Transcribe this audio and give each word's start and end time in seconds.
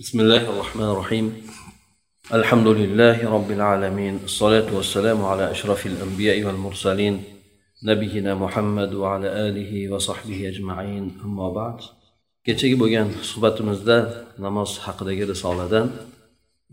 بسم 0.00 0.20
الله 0.20 0.42
الرحمن 0.52 0.84
الرحيم 0.84 1.26
الحمد 2.32 2.66
لله 2.66 3.30
رب 3.36 3.50
العالمين 3.50 4.20
الصلاة 4.24 4.68
والسلام 4.76 5.24
على 5.24 5.50
أشرف 5.50 5.86
الأنبياء 5.86 6.42
والمرسلين 6.44 7.24
نبينا 7.84 8.34
محمد 8.34 8.94
وعلى 8.94 9.28
آله 9.48 9.72
وصحبه 9.92 10.48
أجمعين 10.48 11.04
أما 11.24 11.48
بعد 11.50 11.78
kechagi 12.44 12.76
bo'lgan 12.80 13.08
suhbatimizda 13.30 13.96
namoz 14.38 14.70
haqidagi 14.84 15.24
risoladan 15.32 15.86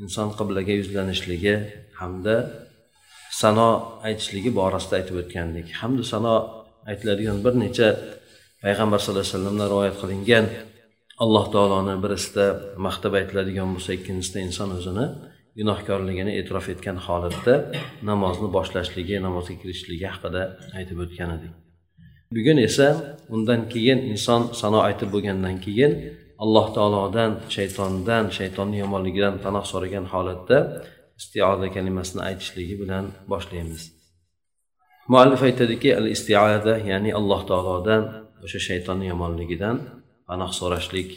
inson 0.03 0.27
qiblaga 0.39 0.73
yuzlanishligi 0.79 1.55
hamda 1.99 2.35
sano 3.41 3.69
aytishligi 4.07 4.51
borasida 4.59 4.93
aytib 4.99 5.15
o'tgandik 5.23 5.67
hamda 5.81 6.03
sano 6.13 6.35
aytiladigan 6.91 7.37
bir 7.45 7.53
necha 7.63 7.87
payg'ambar 8.63 8.99
sallallohu 8.99 9.23
alayhi 9.23 9.35
vasallamdan 9.35 9.67
rivoyat 9.73 9.95
qilingan 10.01 10.45
alloh 11.24 11.46
taoloni 11.54 11.94
birisida 12.04 12.46
maqtab 12.86 13.12
aytiladigan 13.20 13.68
bo'lsa 13.74 13.90
ikkinchisida 13.98 14.38
inson 14.46 14.70
o'zini 14.78 15.06
gunohkorligini 15.58 16.32
e'tirof 16.40 16.66
etgan 16.74 16.98
holatda 17.06 17.54
namozni 18.10 18.48
boshlashligi 18.56 19.16
namozga 19.26 19.54
kirishligi 19.62 20.06
haqida 20.12 20.42
aytib 20.78 20.98
o'tgan 21.04 21.30
edik. 21.36 21.52
Bugun 22.36 22.58
esa 22.68 22.88
undan 23.34 23.60
keyin 23.72 23.98
inson 24.12 24.42
sano 24.60 24.78
aytib 24.88 25.08
bo'lgandan 25.14 25.56
keyin 25.64 25.92
alloh 26.44 26.66
taolodan 26.76 27.30
shaytondan 27.56 28.24
shaytonni 28.38 28.76
yomonligidan 28.84 29.34
panoh 29.44 29.64
so'ragan 29.72 30.06
holatda 30.12 30.58
istioda 31.20 31.66
kalimasini 31.76 32.22
aytishligi 32.28 32.74
bilan 32.82 33.04
boshlaymiz. 33.32 33.82
Muallif 35.12 35.40
aytadiki 35.48 35.90
al 36.00 36.06
istiada 36.14 36.74
ya'ni 36.90 37.10
alloh 37.20 37.40
taolodan 37.50 38.02
o'sha 38.44 38.58
shaytonni 38.68 39.06
yomonligidan 39.12 39.76
فنحصرش 40.28 40.94
لك 40.94 41.10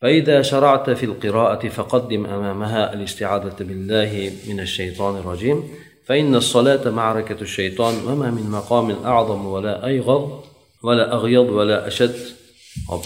فإذا 0.00 0.42
شرعت 0.42 0.90
في 0.90 1.06
القراءة 1.06 1.68
فقدم 1.68 2.26
أمامها 2.26 2.94
الاستعادة 2.94 3.64
بالله 3.64 4.32
من 4.48 4.60
الشيطان 4.60 5.16
الرجيم. 5.16 5.68
فإن 6.06 6.34
الصلاة 6.34 6.90
معركة 6.90 7.40
الشيطان 7.42 7.94
وما 8.06 8.30
من 8.30 8.50
مقام 8.50 8.90
أعظم 8.90 9.46
ولا 9.46 9.86
أيغض 9.86 10.44
ولا 10.82 11.12
أغيض 11.12 11.48
ولا 11.48 11.86
أشد. 11.86 12.16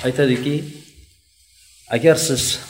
أي 0.04 0.12
تدكي 0.12 0.64
أجر 1.90 2.14
سس 2.14 2.60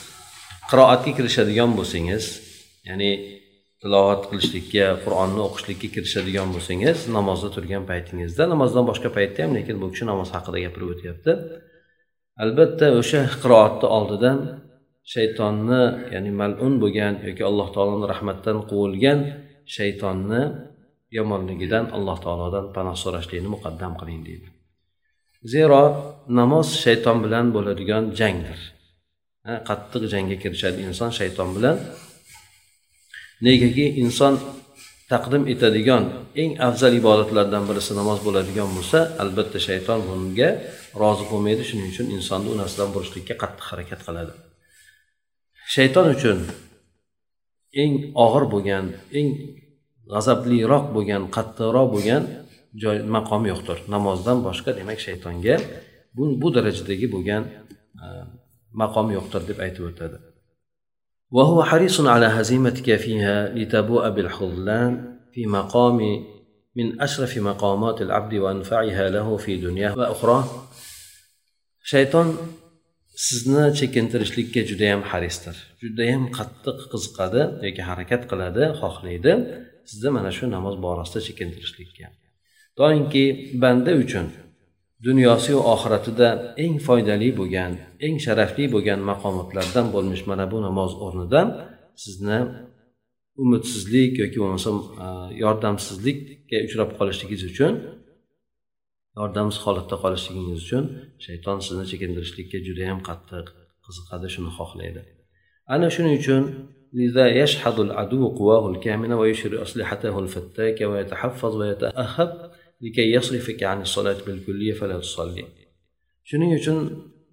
قراءتك 0.69 1.19
رشديان 1.19 1.75
بسنجس 1.75 2.41
يعني 2.85 3.41
tilovat 3.81 4.27
qilishlikka 4.29 4.87
qur'onni 5.03 5.41
o'qishlikka 5.41 5.87
kirishadigan 5.95 6.51
bo'lsangiz 6.53 7.07
namozda 7.17 7.49
turgan 7.55 7.83
paytingizda 7.91 8.45
namozdan 8.53 8.85
boshqa 8.89 9.09
paytda 9.15 9.39
ham 9.45 9.55
lekin 9.57 9.79
bu 9.81 9.87
kishi 9.93 10.05
namoz 10.11 10.29
haqida 10.35 10.59
gapirib 10.65 10.89
o'tyapti 10.93 11.31
albatta 12.43 12.87
o'sha 12.99 13.21
qiroatni 13.41 13.87
oldidan 13.97 14.39
shaytonni 15.13 15.83
ya'ni 16.13 16.31
malun 16.41 16.73
bo'lgan 16.83 17.13
yoki 17.27 17.43
alloh 17.49 17.67
taoloni 17.75 18.05
rahmatdan 18.13 18.57
quvilgan 18.69 19.19
shaytonni 19.75 20.41
yomonligidan 21.17 21.85
alloh 21.97 22.17
taolodan 22.25 22.65
panoh 22.75 22.95
so'rashlikni 23.03 23.49
muqaddam 23.55 23.93
qiling 23.99 24.21
deydi. 24.27 24.47
Zero 25.53 25.81
namoz 26.39 26.67
shayton 26.83 27.17
bilan 27.25 27.45
bo'ladigan 27.55 28.03
jangdir. 28.19 28.59
Qattiq 29.69 30.03
jangga 30.13 30.35
kirishadi 30.43 30.79
inson 30.87 31.09
shayton 31.19 31.49
bilan. 31.55 31.75
Negaki 33.47 33.85
inson 34.03 34.33
taqdim 35.11 35.43
etadigan 35.53 36.03
eng 36.41 36.51
afzal 36.67 36.93
ibodatlardan 37.01 37.63
birisi 37.69 37.91
namoz 37.99 38.19
bo'ladigan 38.25 38.69
bo'lsa 38.75 38.99
albatta 39.23 39.59
shayton 39.67 39.99
bunga 40.07 40.49
rozi 41.02 41.24
bo'lmaydi 41.30 41.62
shuning 41.68 41.88
uchun 41.92 42.06
insonni 42.16 42.48
u 42.54 42.56
narsadan 42.60 42.90
burishlikka 42.94 43.34
qattiq 43.42 43.66
harakat 43.70 44.00
qiladi 44.06 44.32
shayton 45.74 46.06
uchun 46.14 46.38
eng 47.82 47.92
og'ir 48.24 48.44
bo'lgan 48.54 48.84
eng 49.18 49.28
g'azabliroq 50.12 50.84
bo'lgan 50.96 51.22
qattiqroq 51.36 51.88
bo'lgan 51.94 52.22
joy 52.82 52.96
maqom 53.16 53.42
yo'qdir 53.50 53.78
namozdan 53.94 54.38
boshqa 54.46 54.70
demak 54.78 54.98
shaytonga 55.06 55.56
bu, 56.16 56.22
bu 56.40 56.48
darajadagi 56.56 57.06
bo'lgan 57.14 57.42
maqom 58.82 59.06
yo'qdir 59.16 59.42
deb 59.50 59.58
aytib 59.66 59.84
o'tadi 59.90 60.18
وهو 61.36 61.58
حريص 61.70 62.00
على 62.00 62.26
هزيمتك 62.26 62.96
فيها 62.96 63.36
لتبوء 63.54 64.04
بالخذلان 64.14 64.92
في 65.32 65.46
مقام 65.46 65.98
من 66.76 67.00
أشرف 67.00 67.38
مقامات 67.38 68.02
العبد 68.02 68.34
وأنفعها 68.34 69.10
له 69.16 69.36
في 69.36 69.56
دنياه 69.56 69.98
وأخراه 69.98 70.44
shayton 71.92 72.28
sizni 73.26 73.64
chekintirishlikka 73.78 74.60
judayam 74.70 75.02
harisdir 75.10 75.56
judayam 75.82 76.22
qattiq 76.38 76.78
qiziqadi 76.92 77.42
yoki 77.66 77.82
harakat 77.88 78.22
qiladi 78.30 78.64
xohlaydi 78.80 79.32
sizni 79.90 80.10
mana 80.16 80.30
shu 80.36 80.44
namoz 80.56 80.74
borasida 80.86 81.20
chekintirishlikka 81.28 82.06
doimki 82.80 83.24
banda 83.62 83.92
uchun 84.02 84.26
dunyosiyu 85.06 85.58
oxiratida 85.74 86.28
eng 86.64 86.74
foydali 86.86 87.28
bo'lgan 87.40 87.72
eng 88.06 88.16
sharafli 88.24 88.64
bo'lgan 88.74 89.00
maqomotlardan 89.10 89.86
bo'lmish 89.94 90.22
mana 90.30 90.44
bu 90.52 90.58
namoz 90.66 90.92
o'rnidan 91.06 91.48
sizni 92.04 92.38
umidsizlik 93.42 94.12
yoki 94.22 94.38
bo'lmasam 94.42 94.76
yordamsizlikka 95.44 96.56
uchrab 96.66 96.90
qolishligingiz 96.98 97.42
uchun 97.52 97.74
yordamsiz 99.18 99.60
holatda 99.66 99.96
qolishligingiz 100.04 100.58
uchun 100.66 100.84
shayton 101.26 101.58
sizni 101.66 101.84
chekintirishlikka 101.90 102.58
judayam 102.68 102.98
qattiq 103.08 103.46
qiziqadi 103.86 104.28
shuni 104.34 104.50
xohlaydi 104.58 105.00
ana 105.74 105.88
shuning 105.94 106.16
uchun 106.22 106.44
لذا 107.02 107.26
يشحذ 107.42 107.76
العدو 107.86 108.28
قواه 108.28 108.64
الكامنة 108.72 109.14
ويشر 109.20 109.62
أسلحته 109.62 110.18
الفتاكة 110.18 110.84
ويتحفظ 110.86 111.56
ويتأهب 111.56 112.30
لكي 112.80 113.12
يصرفك 113.12 113.62
عن 113.62 113.78
الصلاة 113.86 114.18
بالكلية 114.26 114.72
فلا 114.72 114.98
تصلي 115.00 115.44
shuning 116.28 116.52
uchun 116.58 116.78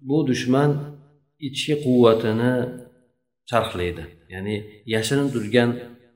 bu 0.08 0.18
dushman 0.30 0.70
ichki 1.48 1.74
quvvatini 1.84 2.52
charxlaydi. 3.49 4.03
Ya'ni 4.33 4.55
yashirin 4.93 5.27
turgan 5.35 5.69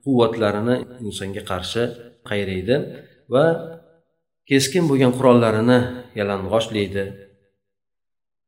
quvvatlarini 0.05 0.75
insonga 1.07 1.43
qarshi 1.51 1.83
qayraydi 2.29 2.75
va 3.33 3.45
keskin 4.49 4.83
bo'lgan 4.89 5.11
qurollarini 5.17 5.79
yalang'ochlaydi. 6.19 7.03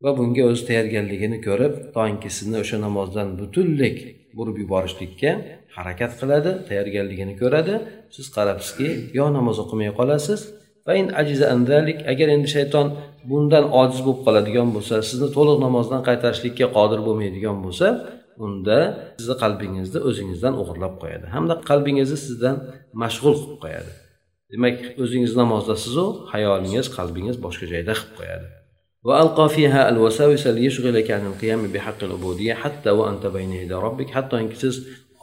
Va 0.04 0.12
bunga 0.20 0.44
o'zi 0.52 0.64
tayyorgarligini 0.70 1.38
ko'rib 1.48 1.74
toinki 1.96 2.30
o'sha 2.62 2.78
namozdan 2.86 3.28
butunlik 3.40 3.98
burib 4.38 4.58
yuborishlikka 4.64 5.32
harakat 5.78 6.12
qiladi 6.20 6.52
tayyorgarligini 6.70 7.34
ko'radi. 7.42 7.76
Siz 8.16 8.26
qarabsizki 8.36 8.88
yo 9.18 9.26
namoz 9.38 9.58
o'qimay 9.64 9.92
qolasiz. 10.00 10.42
Agar 12.12 12.28
endi 12.36 12.50
shayton 12.56 12.88
bundan 13.30 13.66
ojiz 13.82 14.00
bo'lib 14.06 14.22
qoladigan 14.26 14.68
bo'lsa 14.76 14.96
sizni 15.10 15.28
to'liq 15.38 15.58
namozdan 15.66 16.02
qaytarishlikka 16.08 16.68
qodir 16.78 17.00
bo'lmaydigan 17.08 17.58
bo'lsa 17.66 17.88
unda 18.45 18.79
sizni 19.21 19.37
qalbingizni 19.45 19.99
o'zingizdan 20.09 20.55
o'g'irlab 20.63 20.95
qo'yadi 21.03 21.27
hamda 21.35 21.55
qalbingizni 21.71 22.19
sizdan 22.27 22.57
mashg'ul 23.03 23.35
qilib 23.41 23.59
qo'yadi 23.65 23.93
demak 24.53 24.77
o'zingiz 25.03 25.33
namozdasizu 25.43 26.05
hayolingiz 26.33 26.87
qalbingiz 26.99 27.37
boshqa 27.47 27.67
joyda 27.73 27.93
qilib 28.01 28.17
qo'yadi 28.23 28.49
وألقى 29.09 29.49
فيها 29.49 29.89
الوساوس 29.89 30.47
ليشغلك 30.47 31.11
عن 31.11 31.27
القيام 31.31 31.63
بحق 31.73 32.01
العبودية 32.05 32.55
حتى 32.55 32.91
وأنت 32.91 33.25
بين 33.27 33.53
يدي 33.53 33.75
ربك 33.75 34.09
حتى 34.11 34.35
إنك 34.41 34.55
siz 34.63 34.75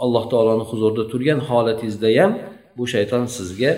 alloh 0.04 0.24
taoloni 0.32 0.66
huzurida 0.72 1.04
turgan 1.12 1.40
holatingizda 1.50 2.10
ham 2.18 2.32
bu 2.78 2.84
shayton 2.94 3.24
sizga 3.38 3.72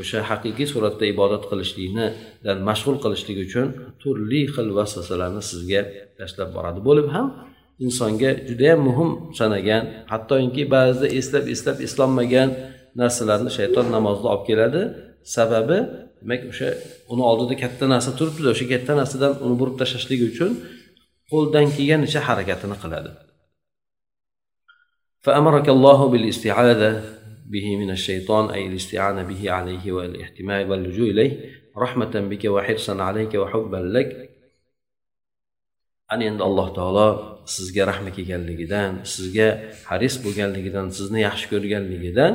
o'sha 0.00 0.18
haqiqiy 0.30 0.66
suratda 0.74 1.04
ibodat 1.14 1.44
qilishliknidan 1.50 2.58
mashg'ul 2.68 2.96
qilishlik 3.04 3.38
uchun 3.46 3.66
turli 4.02 4.42
xil 4.54 4.68
vasvasalarni 4.78 5.42
sizga 5.50 5.80
tashlab 6.18 6.48
boradi 6.56 6.80
bo'lib 6.88 7.08
ham 7.14 7.26
insonga 7.84 8.30
judayam 8.48 8.80
muhim 8.88 9.10
sanagan 9.38 9.82
hattoki 10.12 10.62
ba'zida 10.74 11.06
eslab 11.18 11.44
eslab 11.54 11.76
eslolmagan 11.86 12.48
narsalarni 13.00 13.50
shayton 13.58 13.86
namozda 13.96 14.26
olib 14.34 14.44
keladi 14.48 14.82
sababi 15.36 15.78
demak 16.20 16.42
o'sha 16.52 16.68
uni 17.12 17.22
oldida 17.30 17.54
katta 17.62 17.84
narsa 17.94 18.10
turibdida 18.18 18.48
o'sha 18.54 18.66
katta 18.72 18.92
narsadan 19.00 19.32
uni 19.44 19.54
burib 19.60 19.76
tashlashlik 19.80 20.20
uchun 20.30 20.50
qo'ldan 21.32 21.66
kelganicha 21.76 22.20
harakatini 22.28 22.78
qiladi 22.84 23.12
فأمرك 25.26 25.68
الله 25.68 26.08
بالاستعاذة 26.12 26.90
به 27.52 27.76
من 27.76 27.90
الشيطان 27.90 28.50
أي 28.50 28.66
الاستعانة 28.66 29.22
به 29.22 29.50
عليه 29.50 29.92
والاحتماء 29.92 30.66
واللجوء 30.66 31.10
إليه 31.10 31.32
رحمة 31.78 32.14
بك 32.30 32.44
وحرصا 32.44 33.02
عليك 33.02 33.34
وحبا 33.34 33.76
لك 33.76 34.29
ana 36.13 36.23
endi 36.29 36.41
alloh 36.49 36.67
taolo 36.77 37.07
sizga 37.55 37.83
rahmi 37.91 38.11
kelganligidan 38.17 38.91
sizga 39.13 39.47
haris 39.89 40.15
bo'lganligidan 40.25 40.87
sizni 40.97 41.19
yaxshi 41.27 41.45
ko'rganligidan 41.53 42.33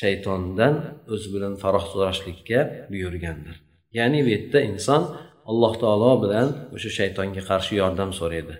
shaytondan 0.00 0.74
o'zi 1.14 1.28
bilan 1.34 1.54
faroh 1.62 1.84
so'rashlikka 1.92 2.60
buyurgandir. 2.92 3.56
Ya'ni 3.98 4.18
bu 4.24 4.30
yerda 4.34 4.58
inson 4.70 5.02
alloh 5.50 5.72
taolo 5.82 6.12
bilan 6.24 6.48
o'sha 6.74 6.90
shaytonga 6.98 7.42
qarshi 7.50 7.72
yordam 7.82 8.10
so'raydi 8.20 8.54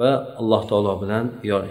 va 0.00 0.10
alloh 0.40 0.62
taolo 0.70 0.92
bilan 1.02 1.24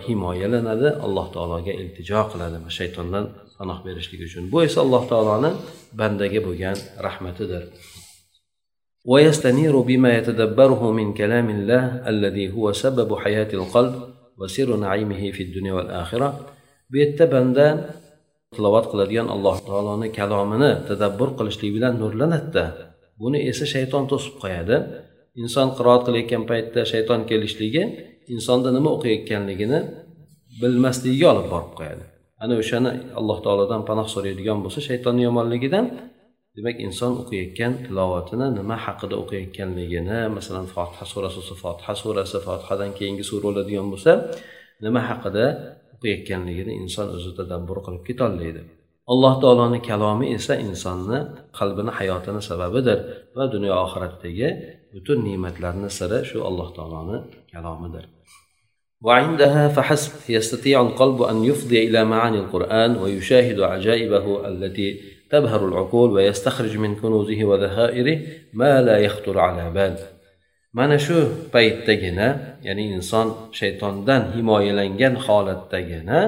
himoyalanadi 0.06 0.88
alloh 1.06 1.28
taologa 1.36 1.74
iltijo 1.82 2.22
qiladi 2.32 2.58
va 2.66 2.72
shaytondan 2.80 3.26
panoh 3.58 3.80
berishlik 3.88 4.22
uchun. 4.28 4.44
Bu 4.54 4.58
esa 4.68 4.80
alloh 4.86 5.04
taoloni 5.12 5.52
bandaga 6.00 6.40
bo'lgan 6.48 6.78
rahmatidir. 7.08 7.64
ويستنير 9.05 9.75
بما 9.81 10.11
يتدبره 10.19 10.93
من 10.93 11.15
كلام 11.15 11.51
الله 11.51 12.09
الذي 12.09 12.53
هو 12.53 12.73
سبب 12.73 13.09
حياة 13.23 13.51
القلب 13.53 13.95
وسر 14.39 14.77
نعيمه 14.77 15.31
في 15.31 15.43
الدنيا 15.43 15.73
والآخرة 15.73 16.29
bu 16.91 16.97
yerda 16.99 17.25
banda 17.33 17.67
tilovat 18.55 18.87
qiladigan 18.91 19.29
alloh 19.35 19.57
taoloni 19.69 20.09
kalomini 20.19 20.73
tadabbur 20.89 21.29
qilishlik 21.39 21.71
bilan 21.77 21.95
nurlanadida 22.03 22.65
buni 23.21 23.39
esa 23.51 23.65
shayton 23.75 24.05
to'sib 24.11 24.35
qo'yadi 24.43 24.77
inson 25.43 25.69
qiroat 25.79 26.03
qilayotgan 26.07 26.43
paytda 26.51 26.81
shayton 26.93 27.21
kelishligi 27.31 27.83
insonda 28.35 28.69
nima 28.77 28.91
o'qiyotganligini 28.97 29.79
bilmasligiga 30.61 31.27
olib 31.33 31.47
borib 31.55 31.73
qo'yadi 31.79 32.05
ana 32.43 32.55
o'shani 32.63 32.91
alloh 33.19 33.39
taolodan 33.45 33.83
panoh 33.89 34.07
so'raydigan 34.15 34.59
bo'lsa 34.65 34.81
shaytonni 34.89 35.23
yomonligidan 35.29 35.85
demak 36.57 36.77
inson 36.87 37.13
o'qiyotgan 37.23 37.73
tilovatini 37.87 38.47
nima 38.59 38.77
haqida 38.87 39.15
o'qiyotganligini 39.23 40.19
masalan 40.37 40.67
fotiha 40.75 41.05
surasi 41.13 41.37
bo'lsa 41.41 41.55
fotiha 41.65 41.93
surasi 42.03 42.39
fotihadan 42.47 42.91
keyingi 42.99 43.25
sura 43.31 43.43
bo'ladigan 43.47 43.87
bo'lsa 43.93 44.13
nima 44.85 45.01
haqida 45.11 45.45
o'qiyotganligini 45.95 46.73
inson 46.83 47.07
o'zi 47.17 47.31
tadabbur 47.39 47.79
qilib 47.87 48.03
ketolmaydi 48.09 48.63
alloh 49.13 49.35
taoloni 49.43 49.79
kalomi 49.91 50.27
esa 50.39 50.55
insonni 50.67 51.19
qalbini 51.59 51.93
hayotini 51.99 52.41
sababidir 52.51 52.99
va 53.37 53.45
dunyo 53.55 53.73
oxiratdagi 53.85 54.49
butun 54.95 55.19
ne'matlarni 55.29 55.89
siri 55.99 56.19
shu 56.31 56.39
alloh 56.49 56.69
taoloni 56.77 57.19
kalomidir 57.55 58.07
وعندها 59.07 59.69
فحسب 59.69 60.13
يستطيع 60.37 60.77
القلب 60.81 61.23
أن 61.23 61.45
يفضي 61.45 61.79
إلى 61.89 62.05
معاني 62.05 62.39
القرآن 62.45 62.91
ويشاهد 63.03 63.61
عجائبه 63.61 64.49
التي 64.49 64.89
تبهر 65.31 65.69
العقول 65.69 66.11
ويستخرج 66.11 66.77
من 66.77 66.97
كنوزه 66.97 67.45
وذخائره 67.45 68.19
ما 68.53 68.83
لا 68.83 68.97
يخطر 68.99 69.39
على 69.39 69.71
بال 69.71 69.97
mana 70.73 70.97
shu 71.03 71.51
paytdagina 71.51 72.59
ya'ni 72.63 72.95
inson 72.95 73.51
shaytondan 73.59 74.23
himoyalangan 74.35 75.15
holatdagina 75.27 76.19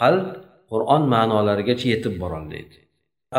qalb 0.00 0.26
qur'on 0.72 1.02
ma'nolarigacha 1.14 1.86
yetib 1.94 2.14
borolmaydi 2.22 2.76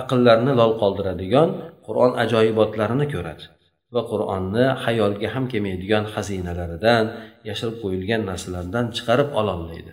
aqllarni 0.01 0.53
lol 0.59 0.73
qoldiradigan 0.81 1.49
qur'on 1.87 2.11
ajoyibotlarini 2.23 3.05
ko'radi 3.13 3.45
va 3.93 4.01
qur'onni 4.11 4.65
hayolga 4.83 5.27
ham 5.35 5.45
kelmaydigan 5.51 6.03
xazinalaridan 6.13 7.05
yashirib 7.49 7.75
qo'yilgan 7.83 8.21
narsalardan 8.29 8.85
chiqarib 8.95 9.29
ololmaydi 9.39 9.91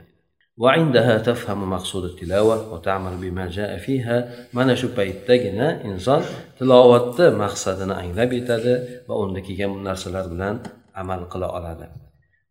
وعندها 0.58 1.18
تفهم 1.18 1.70
مقصود 1.70 2.04
التلاوة 2.04 2.74
وتعمل 2.74 3.18
بما 3.18 3.50
جاء 3.50 3.78
فيها. 3.78 4.48
mana 4.54 4.76
shu 4.76 4.88
paytdagina 4.96 5.82
inson 5.84 6.24
tilovatni 6.60 7.28
maqsadini 7.44 7.94
anglab 8.02 8.30
yetadi 8.38 8.74
va 9.08 9.16
unda 9.24 9.40
kelgan 9.48 9.72
narsalar 9.88 10.26
bilan 10.34 10.56
amal 11.02 11.22
qila 11.32 11.48
oladi 11.58 11.88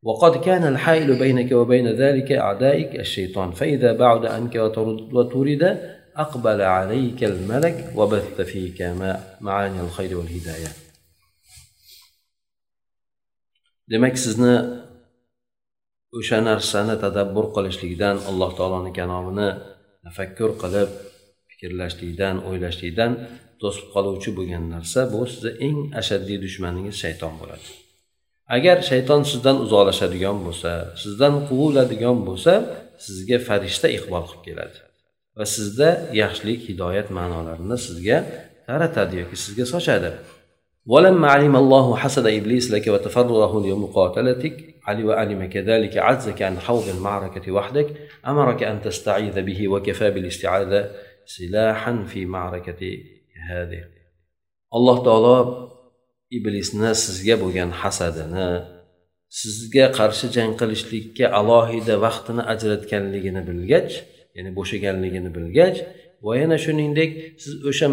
وقد 0.03 0.41
كان 0.41 0.65
الحائل 0.67 1.19
بينك 1.19 1.53
وبين 1.53 1.89
ذلك 1.89 2.33
أعدائك 2.33 3.01
الشيطان 3.01 3.51
فإذا 3.51 3.93
بعد 3.93 4.27
عنك 4.27 4.55
وترد 5.13 5.63
أقبل 6.17 6.61
عليك 6.61 7.25
الملك 7.25 7.93
وبث 7.97 8.41
فيك 8.41 8.83
معاني 9.41 9.81
الخير 9.81 10.17
والهداية. 10.19 10.69
Demak 13.91 14.19
sizni 14.19 14.55
o'sha 16.19 16.39
narsani 16.51 16.97
tadabbur 17.05 17.47
qilishlikdan 17.57 18.17
alloh 18.31 18.51
taoloni 18.59 18.93
kalomini 18.99 19.49
tafakkur 20.05 20.51
qilib 20.63 20.91
fikrlashlikdan 21.51 22.37
o'ylashlikdan 22.49 23.13
to'sib 23.61 23.87
qoluvchi 23.95 24.31
bo'lgan 24.39 24.65
narsa 24.75 25.01
bu 25.13 25.21
sizni 25.33 25.53
eng 25.67 25.79
ashaddiy 26.01 26.39
dushmaningiz 26.45 26.97
shayton 27.05 27.33
bo'ladi. 27.41 27.69
Agar 28.57 28.77
shayton 28.91 29.23
sizdan 29.31 29.57
uzoqlashadigan 29.65 30.39
bo'lsa 30.47 30.73
sizdan 31.03 31.35
quviladigan 31.49 32.19
bo'lsa 32.29 32.53
sizga 33.07 33.39
farishta 33.49 33.89
iqbol 33.99 34.25
qilib 34.29 34.43
keladi 34.49 34.79
va 35.37 35.45
sizda 35.57 35.89
yaxshilik 36.23 36.61
hidoyat 36.69 37.09
ma'nolarini 37.19 37.79
sizga 37.87 38.19
taratadi 38.67 39.15
yoki 39.23 39.37
sizga 39.45 39.65
sochadi. 39.75 40.11
ولما 40.86 41.28
علم 41.28 41.56
الله 41.56 41.96
حسد 41.96 42.28
إبليس 42.28 42.72
لك 42.72 42.88
وتفرغه 42.88 43.68
لمقاتلتك 43.68 44.76
وعلم 44.88 45.46
كذلك 45.46 45.98
عجزك 45.98 46.42
عن 46.42 46.60
حوض 46.60 46.90
المعركة 46.90 47.52
وحدك 47.52 47.88
أمرك 48.28 48.64
أن 48.64 48.82
تستعيذ 48.82 49.42
به 49.42 49.68
وكفى 49.68 50.12
بالاستعاذة 50.12 50.92
سلاحا 51.26 52.04
في 52.04 52.26
معركة 52.26 52.98
هذه 53.50 53.84
الله 54.74 55.04
تعالى 55.04 55.66
iblisni 56.38 56.92
sizga 57.06 57.36
bo'lgan 57.44 57.70
hasadini 57.82 58.50
sizga 59.42 59.86
qarshi 59.98 60.28
jang 60.36 60.52
qilishlikka 60.60 61.26
alohida 61.40 61.96
vaqtini 62.06 62.44
ajratganligini 62.54 63.42
bilgach 63.50 63.92
ya'ni 64.36 64.52
bo'shaganligini 64.58 65.30
bilgach 65.38 65.78
va 66.27 66.33
yana 66.43 66.57
shuningdek 66.65 67.11
siz 67.43 67.55
o'sha 67.71 67.87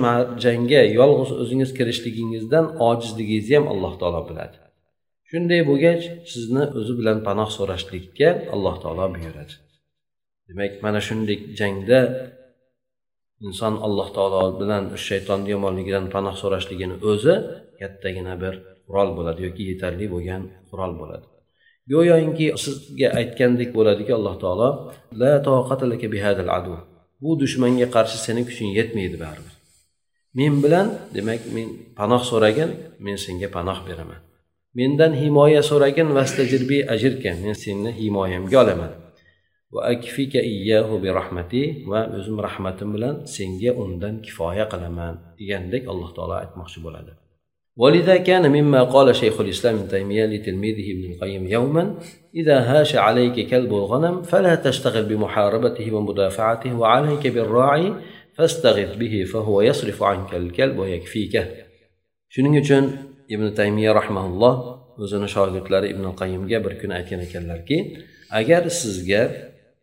jangga 0.45 0.81
yolg'iz 0.99 1.31
o'zingiz 1.41 1.71
kirishligingizdan 1.77 2.65
ojizligingizni 2.87 3.55
ham 3.57 3.65
alloh 3.73 3.93
taolo 4.01 4.21
biladi. 4.29 4.57
Shunday 5.29 5.61
bo'lgach 5.69 6.03
sizni 6.33 6.63
o'zi 6.79 6.93
bilan 6.99 7.17
panoh 7.27 7.49
so'rashlikka 7.57 8.29
alloh 8.55 8.75
taolo 8.83 9.05
buyuradi. 9.15 9.53
Demak 10.47 10.73
mana 10.85 10.99
shunday 11.07 11.37
jangda 11.59 11.99
inson 13.45 13.73
alloh 13.85 14.07
taolo 14.17 14.41
bilan 14.61 14.83
shaytonni 15.07 15.49
yomonligidan 15.55 16.05
panoh 16.15 16.35
so'rashligini 16.41 16.95
o'zi 17.11 17.33
kattagina 17.79 18.33
bir 18.43 18.53
qurol 18.87 19.09
bo'ladi 19.17 19.39
yoki 19.47 19.63
yetarli 19.71 20.05
bo'lgan 20.13 20.41
qurol 20.69 20.93
bo'ladi. 21.01 21.25
Go'yoki 21.91 22.47
sizga 22.63 23.07
aytgandek 23.19 23.69
bo'ladiki 23.77 24.11
alloh 24.19 24.35
taolo 24.43 24.69
la 25.21 25.31
bihadal 26.15 26.51
adu. 26.59 26.75
bu 27.22 27.30
dushmanga 27.42 27.86
qarshi 27.96 28.18
seni 28.26 28.42
kuching 28.48 28.70
yetmaydi 28.78 29.16
baribir 29.24 29.54
men 30.38 30.52
bilan 30.64 30.86
demak 31.14 31.40
men 31.54 31.68
panoh 31.98 32.22
so'ragin 32.30 32.70
men 33.04 33.16
senga 33.24 33.48
panoh 33.56 33.78
beraman 33.88 34.20
mendan 34.78 35.12
himoya 35.22 35.62
so'ragin 35.70 36.08
vastajirbi 36.18 36.78
ajirka 36.94 37.30
men 37.42 37.54
seni 37.64 37.90
himoyamga 38.00 38.56
olaman 38.64 38.92
va 39.74 39.80
akfika 39.94 40.40
iyyahu 40.52 40.94
bi 41.02 41.08
rahmati 41.18 41.62
va 41.90 42.00
o'zim 42.18 42.36
rahmatim 42.46 42.88
bilan 42.96 43.14
senga 43.36 43.70
undan 43.82 44.14
kifoya 44.24 44.64
qilaman 44.72 45.14
degandek 45.38 45.82
alloh 45.92 46.10
taolo 46.16 46.34
aytmoqchi 46.42 46.80
bo'ladi 46.86 47.12
ولذا 47.76 48.16
كان 48.28 48.44
مما 48.52 48.82
قال 48.82 49.16
شيخ 49.16 49.40
الإسلام 49.40 49.74
ابن 49.76 49.88
تيمية 49.88 50.24
لتلميذه 50.26 50.86
ابن 50.94 51.04
القيم 51.12 51.46
يوما 51.46 51.84
إذا 52.36 52.58
هاش 52.58 52.96
عليك 52.96 53.50
كلب 53.50 53.72
الغنم 53.74 54.22
فلا 54.22 54.54
تشتغل 54.54 55.04
بمحاربته 55.04 55.92
ومدافعته 55.94 56.74
وعليك 56.74 57.26
بالراعي 57.26 57.92
فاستغث 58.36 58.96
به 58.96 59.24
فهو 59.32 59.62
يصرف 59.62 60.02
عنك 60.02 60.34
الكلب 60.34 60.78
ويكفيك 60.78 61.34
shuning 62.32 62.56
uchun 62.62 62.84
ibn 63.28 63.46
taymiya 63.58 63.92
rahmaulloh 64.00 64.54
o'zini 65.04 65.28
shogirdlari 65.34 65.88
ibn 65.94 66.04
qayimga 66.20 66.58
bir 66.64 66.72
kuni 66.80 66.94
aytgan 66.98 67.20
ekanlarki 67.26 67.76
agar 68.40 68.62
sizga 68.80 69.22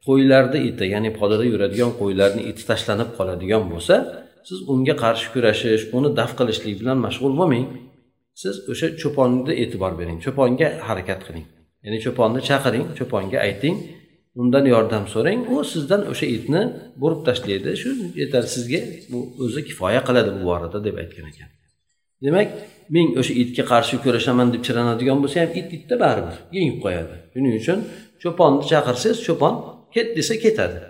qo'ylarni 0.07 0.59
iti 0.69 0.85
ya'ni 0.93 1.09
podada 1.19 1.45
yuradigan 1.51 1.91
qo'ylarni 2.01 2.41
iti 2.51 2.63
tashlanib 2.69 3.09
qoladigan 3.17 3.63
bo'lsa 3.71 3.95
siz 4.47 4.59
unga 4.73 4.95
qarshi 5.03 5.27
kurashish 5.33 5.83
uni 5.97 6.09
daf 6.19 6.31
qilishlik 6.39 6.75
bilan 6.81 6.97
mashg'ul 7.05 7.33
bo'lmang 7.39 7.65
siz 8.41 8.55
o'sha 8.71 8.87
cho'ponni 9.01 9.53
e'tibor 9.63 9.93
bering 9.99 10.17
cho'ponga 10.25 10.67
harakat 10.87 11.19
qiling 11.27 11.45
Ya'ni 11.84 11.98
cho'ponni 12.04 12.40
chaqiring 12.48 12.84
cho'ponga 12.98 13.38
ayting. 13.48 13.76
Undan 14.40 14.64
yordam 14.74 15.04
so'rang. 15.14 15.40
U 15.52 15.56
sizdan 15.72 16.02
o'sha 16.12 16.26
itni 16.36 16.62
burib 17.02 17.20
tashlaydi. 17.28 17.70
Shu 17.82 17.90
yetar 18.20 18.44
sizga 18.54 18.80
bu 19.10 19.18
o'zi 19.44 19.60
kifoya 19.68 20.00
qiladi 20.08 20.30
bu 20.36 20.40
borada 20.50 20.78
deb 20.86 20.96
aytgan 21.02 21.26
ekan. 21.32 21.48
Demak 22.24 22.48
men 22.94 23.06
o'sha 23.20 23.32
itga 23.42 23.64
qarshi 23.72 23.94
kurashaman 24.04 24.48
deb 24.54 24.62
chiranadigan 24.66 25.18
bo'lsa 25.22 25.36
ham 25.42 25.50
it 25.60 25.68
itda 25.78 25.94
baribir 26.04 26.36
yengib 26.56 26.78
qo'yadi. 26.84 27.14
Shuning 27.32 27.54
uchun 27.60 27.78
cho'ponni 28.22 28.62
chaqirsangiz 28.70 29.18
cho'pon 29.26 29.54
ket 29.94 30.08
desa 30.18 30.34
ketadi. 30.44 30.80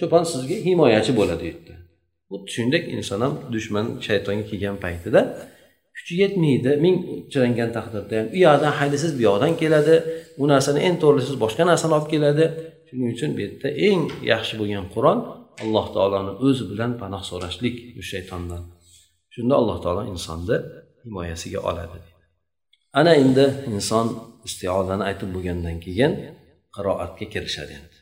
Cho'pon 0.00 0.22
sizga 0.32 0.56
himoyachi 0.66 1.12
bo'ladi 1.20 1.42
u 1.46 1.48
yerda 1.52 1.74
xuddi 2.30 2.48
shuningdek 2.54 2.84
inson 2.96 3.20
ham 3.24 3.34
dushman 3.54 3.86
shaytonga 4.06 4.44
kelgan 4.50 4.76
paytida 4.84 5.20
kuchi 5.98 6.14
yetmaydi. 6.22 6.70
Ming 6.84 6.96
chirangan 7.32 7.70
taqdirda 7.76 8.14
ham. 8.18 8.26
U 8.36 8.38
yoqdan 8.46 8.72
haydasangiz 8.80 9.14
bu 9.18 9.22
yoqdan 9.28 9.52
keladi. 9.60 9.94
U 10.42 10.44
narsani 10.52 10.80
eng 10.86 10.96
to'g'risiz 11.02 11.36
boshqa 11.44 11.62
narsani 11.70 11.92
olib 11.98 12.08
keladi. 12.14 12.44
Shuning 12.88 13.10
uchun 13.16 13.30
bu 13.36 13.40
yerda 13.44 13.68
eng 13.88 14.02
yaxshi 14.32 14.54
bo'lgan 14.60 14.86
qur'on 14.94 15.18
alloh 15.64 15.86
taoloni 15.94 16.32
o'zi 16.46 16.64
bilan 16.70 16.92
panoh 17.02 17.22
so'rashlik 17.30 17.76
u 18.00 18.02
shaytondan. 18.12 18.62
Shunda 19.34 19.54
alloh 19.60 19.78
taolo 19.84 20.02
insonni 20.12 20.56
himoyasiga 21.04 21.60
oladi. 21.70 21.98
Ana 23.00 23.12
endi 23.22 23.44
inson 23.74 24.06
istiodani 24.48 25.04
aytib 25.10 25.28
bo'lgandan 25.34 25.76
keyin 25.84 26.12
qiroatga 26.76 27.26
kirishadi 27.34 27.72
endi. 27.80 27.96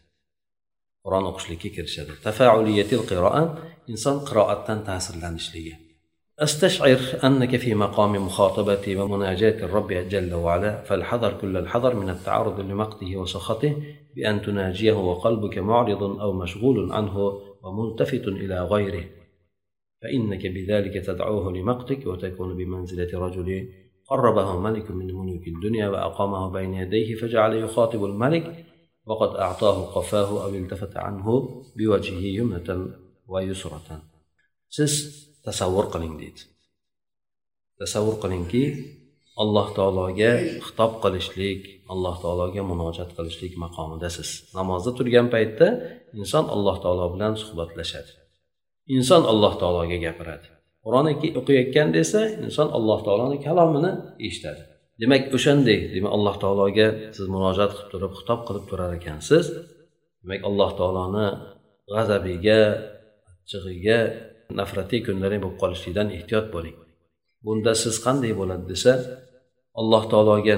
Qur'on 1.04 1.24
o'qishlikka 1.30 1.68
kirishadi. 1.76 2.12
Tafauliyatil 2.26 3.02
qiroa 3.10 3.42
inson 3.92 4.16
qiroatdan 4.28 4.78
ta'sirlanishligi. 4.88 5.74
أستشعر 6.38 6.98
أنك 7.24 7.56
في 7.56 7.74
مقام 7.74 8.26
مخاطبتي 8.26 8.96
ومناجاة 8.96 9.64
الرب 9.64 9.92
جل 9.92 10.34
وعلا 10.34 10.82
فالحذر 10.82 11.32
كل 11.40 11.56
الحذر 11.56 11.94
من 11.94 12.10
التعرض 12.10 12.60
لمقته 12.60 13.16
وسخطه 13.16 13.76
بأن 14.16 14.42
تناجيه 14.42 14.92
وقلبك 14.92 15.58
معرض 15.58 16.02
أو 16.02 16.32
مشغول 16.32 16.92
عنه 16.92 17.40
وملتفت 17.62 18.28
إلى 18.28 18.64
غيره. 18.64 19.04
فإنك 20.02 20.46
بذلك 20.46 21.06
تدعوه 21.06 21.52
لمقتك 21.52 22.06
وتكون 22.06 22.56
بمنزلة 22.56 23.18
رجل 23.18 23.68
قربه 24.08 24.60
ملك 24.60 24.90
من 24.90 25.06
ملوك 25.06 25.48
الدنيا 25.48 25.88
وأقامه 25.88 26.52
بين 26.52 26.74
يديه 26.74 27.14
فجعل 27.14 27.56
يخاطب 27.56 28.04
الملك 28.04 28.64
وقد 29.06 29.36
أعطاه 29.36 29.84
قفاه 29.84 30.44
أو 30.44 30.48
التفت 30.48 30.96
عنه 30.96 31.48
بوجهه 31.76 32.20
يمنة 32.20 32.88
ويسرة. 33.26 34.02
Tasavvur 35.46 35.86
qiling 35.92 36.14
deydi. 36.20 36.42
Tasavvur 37.80 38.16
qilingki 38.22 38.64
alloh 39.42 39.68
taologa 39.76 40.30
xitob 40.66 40.92
qilishlik 41.04 41.60
alloh 41.92 42.14
taologa 42.22 42.62
munojat 42.70 43.10
qilishlik 43.16 43.52
maqomidasiz 43.64 44.28
namozda 44.58 44.90
turgan 44.98 45.26
paytda 45.34 45.68
inson 46.20 46.44
alloh 46.54 46.76
taolo 46.84 47.06
bilan 47.14 47.32
suhbatlashadi. 47.42 48.12
Inson 48.96 49.22
alloh 49.32 49.52
taologa 49.60 49.96
gapiradi. 50.06 50.48
Qur'on 50.84 51.06
o'qiyotganda 51.40 51.98
esa 52.06 52.22
inson 52.46 52.68
alloh 52.78 52.98
taoloni 53.06 53.38
kalomini 53.46 53.92
eshitadi. 54.26 54.62
Demak 55.00 55.22
o'shanday 55.36 55.78
demak 55.94 56.12
alloh 56.16 56.36
taologa 56.42 56.86
siz 57.16 57.26
murojaat 57.34 57.72
qilib 57.76 57.88
turib 57.92 58.12
xitob 58.18 58.40
qilib 58.48 58.64
turar 58.70 58.90
ekansiz 58.98 59.44
demak 60.22 60.40
alloh 60.48 60.70
taoloni 60.78 61.26
g'azabiga 61.92 62.60
achchig'iga 63.30 63.98
nafratli 64.60 64.98
kunlaring 65.06 65.40
bo'lib 65.44 65.58
qolishlikdan 65.62 66.08
ehtiyot 66.16 66.46
bo'ling. 66.54 66.76
Bunda 67.46 67.72
siz 67.82 67.94
qanday 68.06 68.32
bo'ladi 68.40 68.64
desa 68.72 68.92
alloh 69.80 70.02
taologa 70.12 70.56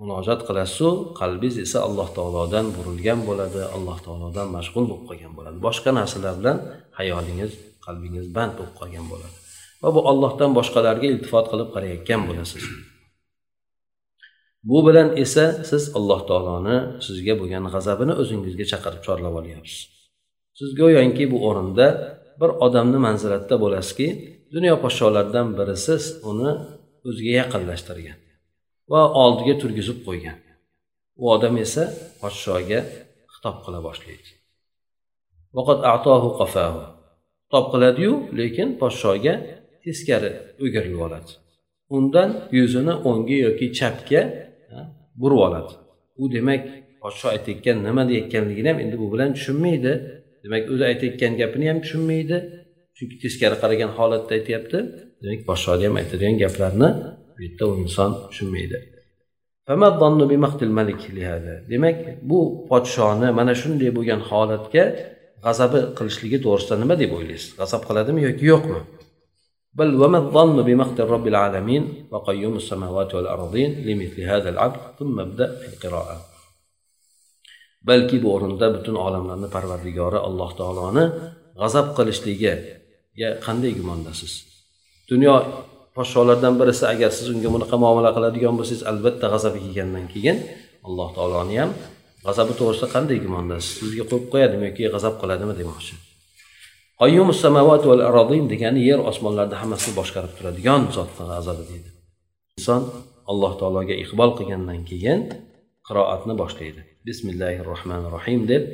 murojaat 0.00 0.40
qilasizu 0.48 0.88
qalbingiz 1.20 1.56
esa 1.66 1.78
alloh 1.88 2.08
taolodan 2.16 2.66
burilgan 2.76 3.20
bo'ladi 3.28 3.60
alloh 3.76 3.98
taolodan 4.06 4.46
mashg'ul 4.56 4.84
bo'lib 4.90 5.04
qolgan 5.08 5.32
bo'ladi. 5.38 5.56
Boshqa 5.66 5.90
narsalar 5.98 6.34
bilan 6.40 6.56
hayolingiz 6.98 7.50
qalbingiz 7.86 8.26
band 8.36 8.52
bo'lib 8.58 8.74
qolgan 8.80 9.06
bo'ladi. 9.12 9.36
Va 9.82 9.88
bu 9.96 10.00
ollohdan 10.10 10.50
boshqalarga 10.58 11.06
iltifot 11.12 11.46
qilib 11.52 11.68
qarayotgan 11.74 12.20
bo'lasiz. 12.28 12.64
Bu 14.70 14.78
bilan 14.86 15.08
esa 15.24 15.44
siz 15.70 15.82
alloh 15.98 16.20
taoloni 16.28 16.76
sizga 17.06 17.34
bo'lgan 17.40 17.64
g'azabini 17.74 18.14
o'zingizga 18.22 18.64
chaqirib 18.72 19.02
chorlab 19.06 19.34
olyapsiz. 19.40 19.80
Siz 20.58 20.70
go'yoki 20.80 21.24
bu 21.32 21.38
o'rinda 21.48 21.86
bir 22.40 22.50
odamni 22.66 22.98
manzilatda 23.06 23.54
bo'lasizki 23.64 24.08
dunyo 24.54 24.74
podsholaridan 24.82 25.48
birisi 25.58 25.94
uni 26.30 26.52
o'ziga 27.08 27.32
yaqinlashtirgan 27.40 28.18
va 28.92 29.00
oldiga 29.22 29.54
turgizib 29.62 29.98
qo'ygan. 30.06 30.38
U 31.22 31.24
odam 31.34 31.54
esa 31.64 31.84
podshoga 32.20 32.80
xitob 33.34 33.56
qila 33.64 33.80
boshlaydi. 33.88 34.30
Xitob 37.46 37.66
qiladiyu 37.72 38.12
lekin 38.40 38.68
podshoga 38.82 39.34
teskari 39.84 40.30
o'girilib 40.64 41.00
oladi. 41.06 41.32
Undan 41.96 42.30
yuzini 42.58 42.94
o'ngga 43.08 43.36
yoki 43.46 43.66
chapga 43.78 44.20
burib 45.20 45.40
oladi. 45.46 45.72
U 46.22 46.24
demak 46.36 46.62
podsho 47.02 47.26
aytayotgan 47.34 47.76
nima 47.86 48.02
deyayotganligini 48.08 48.68
ham 48.72 48.78
endi 48.84 48.96
bu 49.02 49.06
bilan 49.12 49.30
tushunmaydi. 49.36 49.92
demak 50.43 50.63
o'zi 50.73 50.83
aytayotgan 50.91 51.33
gapini 51.41 51.65
ham 51.71 51.77
tushunmaydi 51.83 52.37
chunki 52.97 53.15
teskari 53.23 53.55
qaragan 53.63 53.91
holatda 53.97 54.31
aytyapti 54.39 54.77
demak 55.23 55.41
podshoni 55.49 55.83
ham 55.87 55.95
aytadigan 56.01 56.35
gaplarni 56.43 56.89
bu 57.35 57.39
yerda 57.45 57.63
u 57.71 57.73
inson 57.83 58.11
tushunmaydi 58.31 58.77
demak 61.73 61.97
bu 62.29 62.39
podshoni 62.69 63.27
mana 63.39 63.53
shunday 63.61 63.89
bo'lgan 63.97 64.21
holatga 64.29 64.83
g'azabi 65.45 65.79
qilishligi 65.97 66.37
to'g'risida 66.45 66.75
nima 66.83 66.95
deb 67.01 67.11
o'ylaysiz 67.17 67.49
g'azab 67.59 67.81
qiladimi 67.87 68.21
yoki 68.27 68.45
yo'qmi 68.53 68.81
بل 69.79 69.89
وما 70.01 70.17
الظن 70.17 70.57
بمقت 70.67 71.01
رب 71.01 71.27
العالمين 71.27 71.83
وقيوم 72.11 72.55
السماوات 72.55 73.15
والأرضين 73.15 73.71
لمثل 73.87 74.21
هذا 74.21 74.49
العبد 74.49 74.79
ثم 74.99 75.19
ابدأ 75.19 75.47
في 75.59 75.67
القراءة 75.73 76.28
balki 77.88 78.16
bu 78.22 78.28
o'rinda 78.36 78.66
butun 78.76 78.96
olamlarni 79.06 79.48
parvardigori 79.56 80.18
alloh 80.28 80.50
taoloni 80.60 81.04
g'azab 81.60 81.86
qilishligiga 81.96 82.54
qanday 83.46 83.72
gumondasiz? 83.78 84.32
Dunyo 85.10 85.34
podsholardan 85.96 86.54
birisi 86.60 86.84
agar 86.92 87.10
siz 87.18 87.26
unga 87.34 87.48
bunaqa 87.54 87.76
muomala 87.84 88.10
qiladigan 88.16 88.54
bo'lsangiz 88.58 88.82
albatta 88.90 89.26
g'azabi 89.32 89.58
kelgandan 89.64 90.06
keyin 90.12 90.36
alloh 90.88 91.08
taoloni 91.16 91.56
ham 91.60 91.70
g'azabi 92.26 92.52
to'g'risida 92.58 92.88
qanday 92.94 93.18
gumondasiz? 93.24 93.70
Sizga 93.80 94.04
qo'yib 94.10 94.26
qo'yadimi 94.32 94.64
yoki 94.70 94.82
g'azab 94.94 95.14
qiladimi 95.20 95.54
demoqchi? 95.60 95.94
Arodin 98.10 98.44
degani 98.52 98.80
yer 98.90 99.00
osmonlarni 99.10 99.56
hammasini 99.62 99.94
boshqarib 100.00 100.32
turadigan 100.38 100.82
zotni 100.96 101.24
g'azabi 101.32 101.62
deydi. 101.70 101.90
Inson 102.58 102.82
alloh 103.30 103.52
taologa 103.60 103.94
iqbol 104.04 104.30
qilgandan 104.38 104.80
keyin 104.90 105.20
qiroatni 105.90 106.34
boshlaydi 106.42 106.80
bismillahi 107.08 107.58
rohmanir 107.70 108.10
rohim 108.18 108.42
deb 108.52 108.64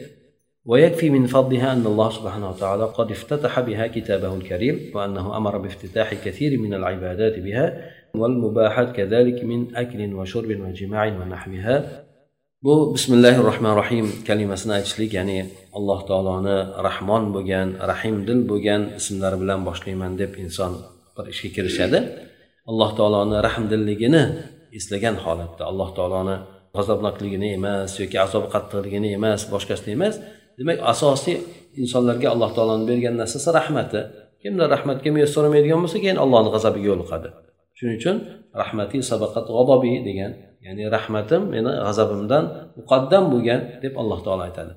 ويكفي 0.66 1.10
من 1.10 1.26
فضلها 1.26 1.72
أن 1.72 1.86
الله 1.86 2.10
سبحانه 2.10 2.50
وتعالى 2.50 2.84
قد 2.84 3.10
افتتح 3.10 3.60
بها 3.60 3.86
كتابه 3.86 4.34
الكريم 4.34 4.76
وأنه 4.94 5.36
أمر 5.36 5.58
بافتتاح 5.58 6.14
كثير 6.14 6.58
من 6.58 6.74
العبادات 6.74 7.38
بها 7.38 7.66
والمباحات 8.14 8.96
كذلك 8.96 9.44
من 9.44 9.76
أكل 9.76 10.14
وشرب 10.14 10.50
وجماع 10.60 11.06
ونحوها. 11.06 11.76
بو 12.62 12.92
بسم 12.92 13.14
الله 13.14 13.40
الرحمن 13.40 13.70
الرحيم 13.70 14.12
كلمة 14.26 14.54
سنة 14.54 14.84
ليك 14.98 15.14
يعني 15.14 15.46
الله 15.76 15.98
تعالى 16.08 16.30
أنا 16.38 16.74
رحمن 16.88 17.32
بوجان 17.32 17.76
رحيم 17.80 18.24
دل 18.24 18.42
بوغان 18.42 18.82
اسم 18.98 19.20
دار 19.20 19.36
بلان 19.36 19.64
بوشلي 19.64 19.94
من 19.94 20.16
دب 20.16 20.34
إنسان 20.34 20.72
برشي 21.18 21.48
الله 22.68 22.96
تعالى 22.96 23.22
أنا 23.22 23.40
رحم 23.40 23.68
دل 23.68 23.86
لجنة 23.86 24.22
اسلغان 24.76 25.16
حالة 25.16 25.70
الله 25.70 25.94
تعالى 25.94 26.20
أنا 26.20 26.55
g'azabnokligini 26.78 27.48
emas 27.58 27.90
yoki 28.02 28.16
azobi 28.26 28.48
qattiqligini 28.54 29.08
emas 29.18 29.40
boshqasini 29.52 29.92
emas. 29.98 30.14
Demak 30.58 30.78
asosiy 30.92 31.36
insonlarga 31.82 32.28
alloh 32.34 32.50
taoloni 32.56 32.84
bergan 32.90 33.14
narsasi 33.22 33.50
rahmati. 33.58 34.00
Kimdir 34.42 34.66
rahmatga 34.74 35.08
muyassar 35.16 35.40
bo'lmaydigan 35.44 35.78
bo'lsa 35.84 35.98
keyin 36.02 36.18
allohni 36.24 36.50
g'azabiga 36.54 36.86
yo'liqadi. 36.92 37.28
Shuning 37.78 37.96
uchun 38.00 38.16
rahmati 38.62 38.96
sabaqat 39.10 39.46
g'azobi 39.56 39.92
degan 40.08 40.32
ya'ni 40.66 40.84
rahmatim 40.96 41.42
meni 41.54 41.72
g'azabimdan 41.86 42.44
muqaddam 42.78 43.24
bo'lgan 43.32 43.60
deb 43.84 43.94
alloh 44.02 44.18
taolo 44.26 44.42
aytadi. 44.48 44.72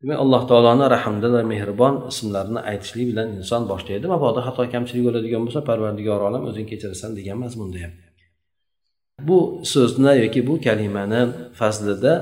Demak 0.00 0.18
alloh 0.24 0.42
taoloni 0.50 0.86
rahmdil 0.96 1.32
va 1.36 1.42
mehribon 1.52 1.94
ismlarini 2.10 2.60
aytishlik 2.70 3.06
bilan 3.10 3.28
inson 3.38 3.62
boshlaydi 3.72 4.06
mabodo 4.14 4.40
xato 4.46 4.62
kamchilik 4.74 5.02
bo'ladigan 5.08 5.42
bo'lsa 5.46 5.60
parvardigor 5.68 6.20
olam 6.28 6.42
o'zing 6.50 6.66
kechirasan 6.70 7.10
degan 7.18 7.36
mazmunda 7.44 7.78
ham. 7.84 7.92
Bu 9.28 9.38
so'zni 9.72 10.12
yoki 10.24 10.40
bu 10.48 10.54
kalimani 10.66 11.22
fazlida 11.58 12.12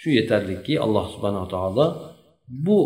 shu 0.00 0.08
yetarliki 0.18 0.74
alloh 0.84 1.04
subhanaa 1.14 1.46
taolo 1.54 1.86
bu 2.66 2.78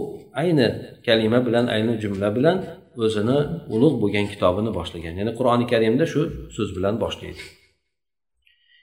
ayni 0.42 0.68
kalima 1.06 1.38
bilan 1.46 1.66
ayni 1.74 1.92
jumla 2.02 2.28
bilan 2.36 2.56
o'zini 3.04 3.38
ulug' 3.74 3.96
bo'lgan 4.02 4.26
kitobini 4.32 4.70
boshlagan. 4.78 5.14
Ya'ni 5.20 5.32
qur'oni 5.38 5.64
karimda 5.72 6.04
shu 6.12 6.20
so'z 6.56 6.70
bilan 6.76 6.94
boshlaydi. 7.04 7.42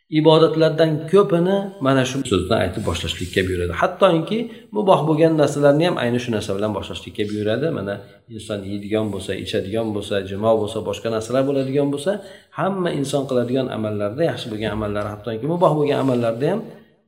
Ibodatlardan 0.09 0.91
ko'pini 1.11 1.57
mana 1.85 2.03
shu 2.09 2.17
so'zni 2.31 2.55
aytib 2.63 2.83
boshlashlikka 2.89 3.41
buyuradi. 3.47 3.73
Hattoki 3.81 4.39
muboh 4.77 4.99
bo'lgan 5.09 5.33
narsalarni 5.41 5.85
ham 5.89 5.95
ayni 6.03 6.19
shu 6.23 6.29
narsa 6.35 6.51
bilan 6.57 6.71
boshlashlikka 6.77 7.23
buyuradi. 7.31 7.67
Mana 7.77 7.93
inson 8.35 8.59
yeydigan 8.71 9.05
bo'lsa 9.13 9.31
ichadigan 9.43 9.87
bo'lsa 9.95 10.15
jimo 10.29 10.51
bo'lsa 10.61 10.79
boshqa 10.89 11.07
narsalar 11.15 11.43
bo'ladigan 11.49 11.87
bo'lsa 11.93 12.11
hamma 12.59 12.89
inson 12.99 13.23
qiladigan 13.29 13.67
amallarda 13.77 14.23
yaxshi 14.31 14.47
bo'lgan 14.51 14.71
amallar 14.77 15.05
hattoki 15.13 15.45
muboh 15.53 15.71
bo'lgan 15.79 15.97
amallarda 16.03 16.45
ham 16.51 16.59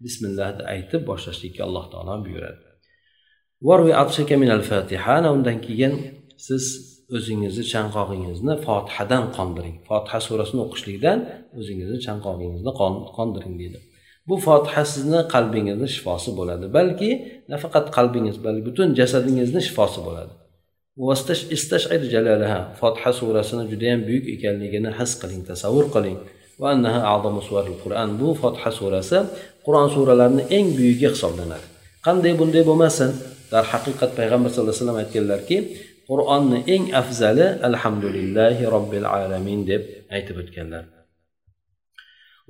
bismillahni 0.06 0.64
aytib 0.74 1.02
boshlashlikka 1.10 1.62
alloh 1.68 1.86
taolo 1.94 2.14
buyuradi. 2.26 2.66
Undan 5.36 5.58
keyin 5.66 5.94
siz 6.48 6.91
o'zingizni 7.16 7.64
chanqog'ingizni 7.74 8.54
fotihadan 8.66 9.24
qondiring. 9.38 9.76
Fotiha 9.90 10.20
surasini 10.28 10.60
o'qishlikdan 10.66 11.20
o'zingizni 11.60 12.00
chanqog'ingizni 12.08 12.72
qondiring 13.18 13.56
deydi. 13.62 13.80
Bu 14.30 14.36
fotiha 14.48 14.84
sizni 14.94 15.20
qalbingizni 15.34 15.88
shifosi 15.96 16.30
bo'ladi 16.40 16.66
balki 16.78 17.10
nafaqat 17.54 17.86
qalbingiz 17.98 18.38
balki 18.46 18.64
butun 18.70 18.88
jasadingizni 19.00 19.62
shifosi 19.68 20.00
bo'ladi. 20.08 20.34
Fotiha 22.80 23.12
surasini 23.20 23.64
judayam 23.72 24.02
buyuk 24.08 24.26
ekanligini 24.36 24.92
his 25.00 25.12
qiling 25.22 25.42
tasavvur 25.50 25.88
qiling. 25.96 26.20
Bu 28.22 28.28
fotiha 28.42 28.72
surasi 28.80 29.18
qur'on 29.66 29.88
suralarini 29.96 30.44
eng 30.58 30.68
buyugi 30.78 31.08
hisoblanadi. 31.14 31.66
Qanday 32.06 32.34
bunday 32.40 32.64
bo'lmasin 32.70 33.10
darhaqiqat 33.54 34.12
payg'ambar 34.20 34.50
sallallohu 34.52 34.74
alayhi 34.74 34.84
vasallam 34.84 35.00
aytganlarki 35.04 35.58
qur'onni 36.12 36.60
eng 36.76 36.86
afzali 37.02 37.48
alhamdulillahi 37.70 38.64
robbil 38.76 39.08
alamin 39.18 39.60
deb 39.72 39.84
aytib 40.16 40.38
o'tganlar. 40.44 40.86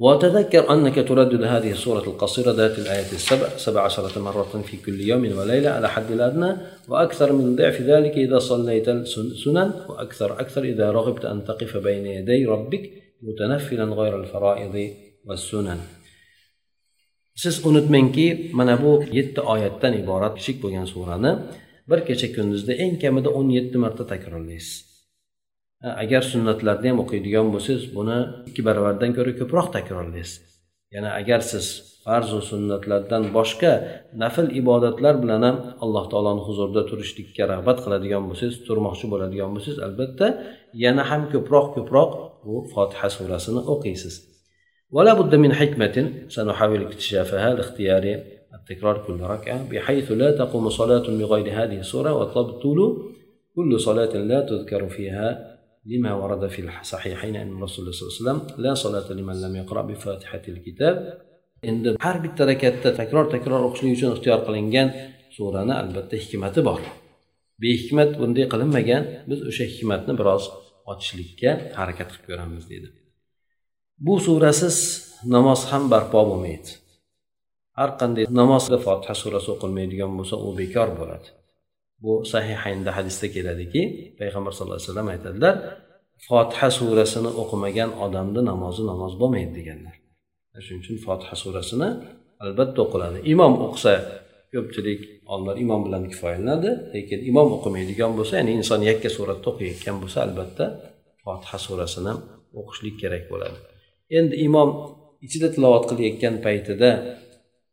وتذكر 0.06 0.74
أنك 0.74 0.96
تردد 1.10 1.44
هذه 1.44 1.72
السورة 1.72 2.06
القصيرة 2.12 2.52
ذات 2.52 2.80
الآية 2.80 3.12
السبع 3.20 3.48
سبع 3.58 3.82
عشرة 3.82 4.20
مرة 4.20 4.54
في 4.68 4.78
كل 4.86 5.02
يوم 5.02 5.38
وليلة 5.38 5.70
على 5.70 5.90
حد 5.90 6.12
الأدنى 6.12 6.52
وأكثر 6.90 7.34
من 7.34 7.56
ضعف 7.56 7.82
ذلك 7.82 8.14
إذا 8.26 8.40
صليت 8.40 8.90
السنن 8.90 9.70
وأكثر 9.90 10.30
أكثر 10.44 10.64
إذا 10.64 10.92
رغبت 10.92 11.26
أن 11.26 11.46
تقف 11.46 11.78
بين 11.78 12.06
يدي 12.06 12.46
ربك 12.46 12.84
متنفلا 13.22 13.84
غير 13.84 14.14
الفرائض 14.22 14.76
والسنن 15.28 15.82
siz 17.36 17.66
unutmangki 17.66 18.52
mana 18.54 18.76
bu 18.84 19.04
yetti 19.18 19.42
oyatdan 19.42 19.94
iborat 20.02 20.34
kichik 20.38 20.58
bo'lgan 20.64 20.86
surani 20.94 21.32
bir 21.91 22.01
kecha 22.09 22.29
kunduzda 22.37 22.73
eng 22.85 22.95
kamida 23.03 23.31
o'n 23.39 23.49
yetti 23.57 23.77
marta 23.85 24.05
takrorlaysiz 24.13 24.75
agar 26.03 26.23
sunnatlarni 26.33 26.89
ham 26.91 26.99
o'qiydigan 27.05 27.47
bo'lsangiz 27.55 27.85
buni 27.97 28.19
ikki 28.49 28.63
baravardan 28.69 29.11
ko'ra 29.17 29.33
ko'proq 29.41 29.67
takrorlaysiz 29.77 30.41
yana 30.95 31.11
agar 31.21 31.41
siz 31.53 31.67
farzu 32.05 32.41
sunnatlardan 32.51 33.23
boshqa 33.37 33.73
nafl 34.23 34.47
ibodatlar 34.61 35.15
bilan 35.23 35.43
ham 35.49 35.57
alloh 35.85 36.05
taoloni 36.13 36.43
huzurida 36.49 36.83
turishlikka 36.91 37.45
rag'bat 37.53 37.79
qiladigan 37.85 38.23
bo'lsangiz 38.29 38.57
turmoqchi 38.69 39.07
bo'ladigan 39.13 39.51
bo'lsangiz 39.55 39.79
albatta 39.87 40.27
yana 40.85 41.03
ham 41.11 41.23
ko'proq 41.33 41.67
ko'proq 41.77 42.11
bu 42.47 42.57
fotiha 42.75 43.09
surasini 43.17 43.61
o'qiysiz 43.75 44.17
ولا 44.97 45.13
بد 45.21 45.35
من 45.35 45.53
حكمة 45.61 45.97
سنحاول 46.29 46.81
اكتشافها 46.87 47.55
لاختيار 47.55 48.05
تكرار 48.70 49.04
كل 49.08 49.20
ركعة 49.20 49.70
بحيث 49.70 50.12
لا 50.12 50.38
تقوم 50.38 50.70
صلاة 50.70 51.08
بغير 51.08 51.64
هذه 51.64 51.80
السورة 51.80 52.14
وتبطل 52.14 53.12
كل 53.56 53.80
صلاة 53.80 54.18
لا 54.18 54.42
تذكر 54.42 54.90
فيها 54.90 55.58
لما 55.86 56.14
ورد 56.14 56.48
في 56.48 56.80
الصحيحين 56.82 57.36
أن 57.36 57.58
الرسول 57.58 57.94
صلى 57.94 58.08
الله 58.08 58.32
عليه 58.32 58.44
وسلم 58.44 58.64
لا 58.64 58.74
صلاة 58.74 59.14
لمن 59.14 59.42
لم 59.42 59.56
يقرأ 59.56 59.82
بفاتحة 59.82 60.42
الكتاب. 60.48 61.22
عند 61.64 61.96
حرب 62.00 62.26
التركات 62.26 62.88
تكرار 62.88 63.40
تكرار 63.40 63.74
يجون 63.84 64.12
اختيار 64.12 64.40
قلنجان؟ 64.40 65.12
سورة 65.38 65.80
البتة 65.80 66.18
حكمة 66.18 66.50
بار. 66.50 66.82
بحكمة 67.60 68.22
وندي 68.22 68.44
قلن 68.44 68.68
مجان 68.68 69.26
بس 69.28 69.38
أشي 69.42 69.78
حكمة 69.78 70.06
نبراز 70.10 70.50
وتشليك 70.88 71.46
حركة 71.74 72.08
خبيرها 72.08 72.46
مزيدة. 72.46 72.90
بو 73.98 74.20
سورة 74.20 74.52
سس 74.52 75.12
نماز 75.28 75.66
هم 75.66 75.90
برقابو 75.90 76.42
ميت. 76.42 76.81
Har 77.80 77.90
qanday 78.00 78.26
namozda 78.42 78.78
fotiha 78.86 79.16
surasi 79.24 79.50
o'qilmaydigan 79.56 80.12
bo'lsa 80.18 80.36
u 80.48 80.50
bekor 80.60 80.90
bo'ladi. 81.00 81.28
Bu 82.04 82.14
sahihaynda 82.34 82.92
hadisda 82.98 83.28
keladiki 83.36 83.82
payg'ambar 84.20 84.52
sallallohu 84.56 84.80
alayhi 84.80 84.90
vasallam 84.90 85.10
aytadilar 85.16 85.56
fotiha 86.28 86.70
surasini 86.80 87.32
o'qimagan 87.42 87.90
odamni 88.06 88.42
namozi 88.52 88.84
namoz 88.92 89.14
bo'lmaydi 89.22 89.52
deganlar. 89.60 89.96
Shuning 90.66 90.82
uchun 90.84 90.98
fotiha 91.06 91.36
surasini 91.44 91.90
albatta 92.44 92.80
o'qiladi. 92.86 93.18
Imom 93.34 93.54
o'qisa 93.66 93.94
ko'pchilik 94.54 95.00
olimlar 95.34 95.56
imom 95.64 95.82
bilan 95.88 96.04
kifoyalanadi 96.12 96.70
lekin 96.96 97.20
imom 97.32 97.48
o'qimaydigan 97.58 98.12
bo'lsa 98.18 98.34
ya'ni 98.40 98.52
inson 98.60 98.82
yakka 98.90 99.10
suratda 99.18 99.48
o'qiyotgan 99.52 99.96
bo'lsa 100.02 100.18
albatta 100.28 100.66
fotiha 101.24 101.58
surasini 101.68 102.14
o'qishlik 102.60 102.96
kerak 103.02 103.24
bo'ladi. 103.32 103.58
Endi 104.18 104.36
imom 104.48 104.70
ichida 105.26 105.48
tilovat 105.56 105.84
qilayotgan 105.90 106.36
paytida 106.46 106.90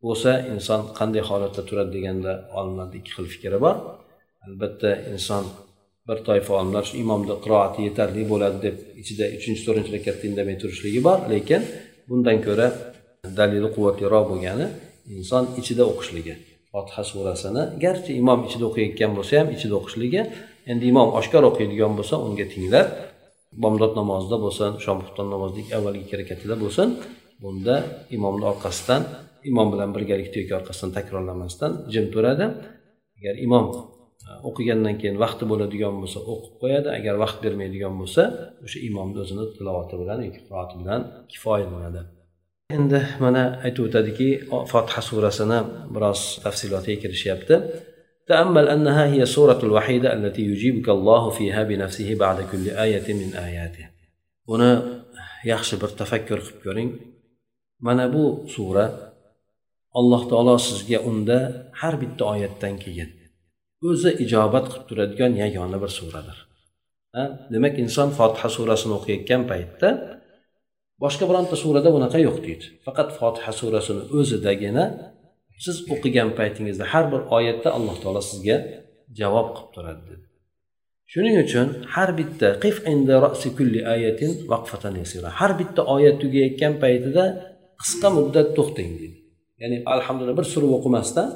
bo'lsa 0.04 0.30
inson 0.54 0.80
qanday 0.98 1.22
holatda 1.30 1.62
turadi 1.68 1.90
deganda 1.96 2.32
olimlarni 2.58 2.96
ikki 3.00 3.10
xil 3.16 3.26
fikri 3.34 3.58
bor. 3.64 3.76
Albatta 4.46 4.90
inson 5.14 5.44
bir 6.08 6.18
toifa 6.28 6.52
olimlar 6.58 6.84
shu 6.88 6.94
imomni 7.04 7.34
qiroati 7.44 7.80
yetarli 7.88 8.22
bo'ladi 8.32 8.58
deb 8.66 8.76
ichida 9.00 9.24
uchinchi 9.38 9.62
to'rtinchi 9.66 9.92
rakatda 9.96 10.24
indamay 10.30 10.56
turishligi 10.62 11.00
bor 11.08 11.18
lekin 11.32 11.60
bundan 12.08 12.38
ko'ra 12.46 12.66
dalili 13.38 13.68
quvvatliroq 13.74 14.24
bo'lgani 14.32 14.66
inson 15.16 15.44
ichida 15.60 15.84
o'qishligi. 15.92 16.34
Fotiha 16.72 17.02
surasini 17.12 17.62
garchi 17.84 18.10
imom 18.22 18.40
ichida 18.48 18.64
o'qiyotgan 18.70 19.10
bo'lsa 19.18 19.32
ham 19.40 19.48
ichida 19.56 19.74
o'qishligi 19.80 20.22
endi 20.70 20.84
imom 20.92 21.08
oshkor 21.20 21.42
o'qiydigan 21.50 21.92
bo'lsa 21.98 22.14
unga 22.26 22.46
tinglab 22.54 22.88
bomdod 23.62 23.92
namozida 24.00 24.36
bo'lsin 24.44 24.70
shom 24.84 24.98
xufton 25.04 25.26
namozidek 25.34 25.68
avvalgi 25.76 26.00
ikki 26.04 26.16
rakatida 26.22 26.54
bo'lsin 26.64 26.88
bunda 27.42 27.74
imomni 28.16 28.44
orqasidan 28.52 29.02
imom 29.49 29.67
bilan 29.73 29.89
birgalikda 29.95 30.37
yoki 30.41 30.53
orqasidan 30.59 30.91
takrorlamasdan 30.97 31.71
jim 31.93 32.05
turadi 32.13 32.45
agar 33.17 33.35
imom 33.45 33.65
o'qigandan 34.49 34.95
keyin 35.01 35.17
vaqti 35.23 35.43
bo'ladigan 35.51 35.93
bo'lsa 36.01 36.19
o'qib 36.33 36.53
qo'yadi 36.61 36.89
agar 36.97 37.15
vaqt 37.23 37.37
bermaydigan 37.45 37.93
bo'lsa 38.01 38.21
o'sha 38.65 38.77
imomni 38.89 39.17
o'zini 39.23 39.45
tilovati 39.57 39.95
bilan 40.01 40.19
yoki 40.27 40.39
qiroati 40.45 40.75
bilan 40.81 41.01
kifoyalanadi 41.31 42.01
endi 42.77 42.99
mana 43.23 43.43
aytib 43.65 43.83
o'tadiki 43.87 44.27
fotiha 44.71 45.01
surasini 45.09 45.59
biroz 45.95 46.21
tafsilotiga 46.45 46.97
kirishyapti 47.03 47.57
تأمل 48.31 48.65
أنها 48.75 49.03
هي 49.13 49.21
السورة 49.27 49.59
الوحيدة 49.67 50.13
التي 50.13 50.41
يجيبك 50.51 50.87
الله 50.89 51.23
فيها 51.29 51.61
بنفسه 51.63 52.15
بعد 52.15 52.37
كل 52.51 52.69
آية 52.69 53.07
من 53.13 53.29
آياته 53.47 53.85
buni 54.47 54.71
yaxshi 55.51 55.75
bir 55.81 55.91
tafakkur 55.99 56.39
qilib 56.45 56.59
ko'ring 56.65 56.89
mana 57.87 58.05
bu 58.15 58.25
sura 58.55 58.85
alloh 59.98 60.22
taolo 60.30 60.56
sizga 60.68 60.98
unda 61.10 61.38
har 61.80 61.94
bitta 62.02 62.22
oyatdan 62.32 62.74
keyin 62.84 63.10
o'zi 63.88 64.10
ijobat 64.24 64.64
qilib 64.70 64.84
turadigan 64.88 65.32
yagona 65.42 65.78
bir 65.82 65.90
suradir. 65.98 66.38
Demak 67.52 67.74
inson 67.84 68.08
fotiha 68.18 68.48
surasini 68.56 68.94
o'qiyotgan 68.98 69.42
paytda 69.50 69.88
boshqa 71.02 71.24
bironta 71.30 71.56
surada 71.62 71.90
bunaqa 71.96 72.18
yo'q 72.26 72.38
deydi. 72.46 72.66
Faqat 72.86 73.08
fotiha 73.18 73.52
surasini 73.60 74.02
o'zidagina 74.18 74.84
siz 75.64 75.76
o'qigan 75.94 76.28
paytingizda 76.38 76.84
har 76.92 77.04
bir 77.12 77.20
oyatda 77.36 77.68
alloh 77.76 77.96
taolo 78.02 78.22
sizga 78.30 78.56
javob 79.20 79.48
qilib 79.56 79.70
turadi 79.74 80.02
dedi. 80.10 80.24
Shuning 81.12 81.36
uchun 81.44 81.66
har 81.94 82.10
bitta 82.20 82.48
qif 82.64 82.76
inda 82.92 83.14
rasi 83.24 83.48
kulli 83.58 83.80
ayatin 83.94 84.30
vaqfatan 84.52 84.94
yasira. 85.02 85.28
Har 85.40 85.52
bitta 85.60 85.80
oyat 85.94 86.16
tugayotgan 86.22 86.74
paytida 86.82 87.24
qisqa 87.82 88.08
muddat 88.18 88.48
to'xtang 88.58 88.92
deydi 89.00 89.17
ya'ni 89.62 89.76
alhamdulillah 89.94 90.36
bir 90.40 90.46
surva 90.54 90.72
o'qimasdan 90.78 91.28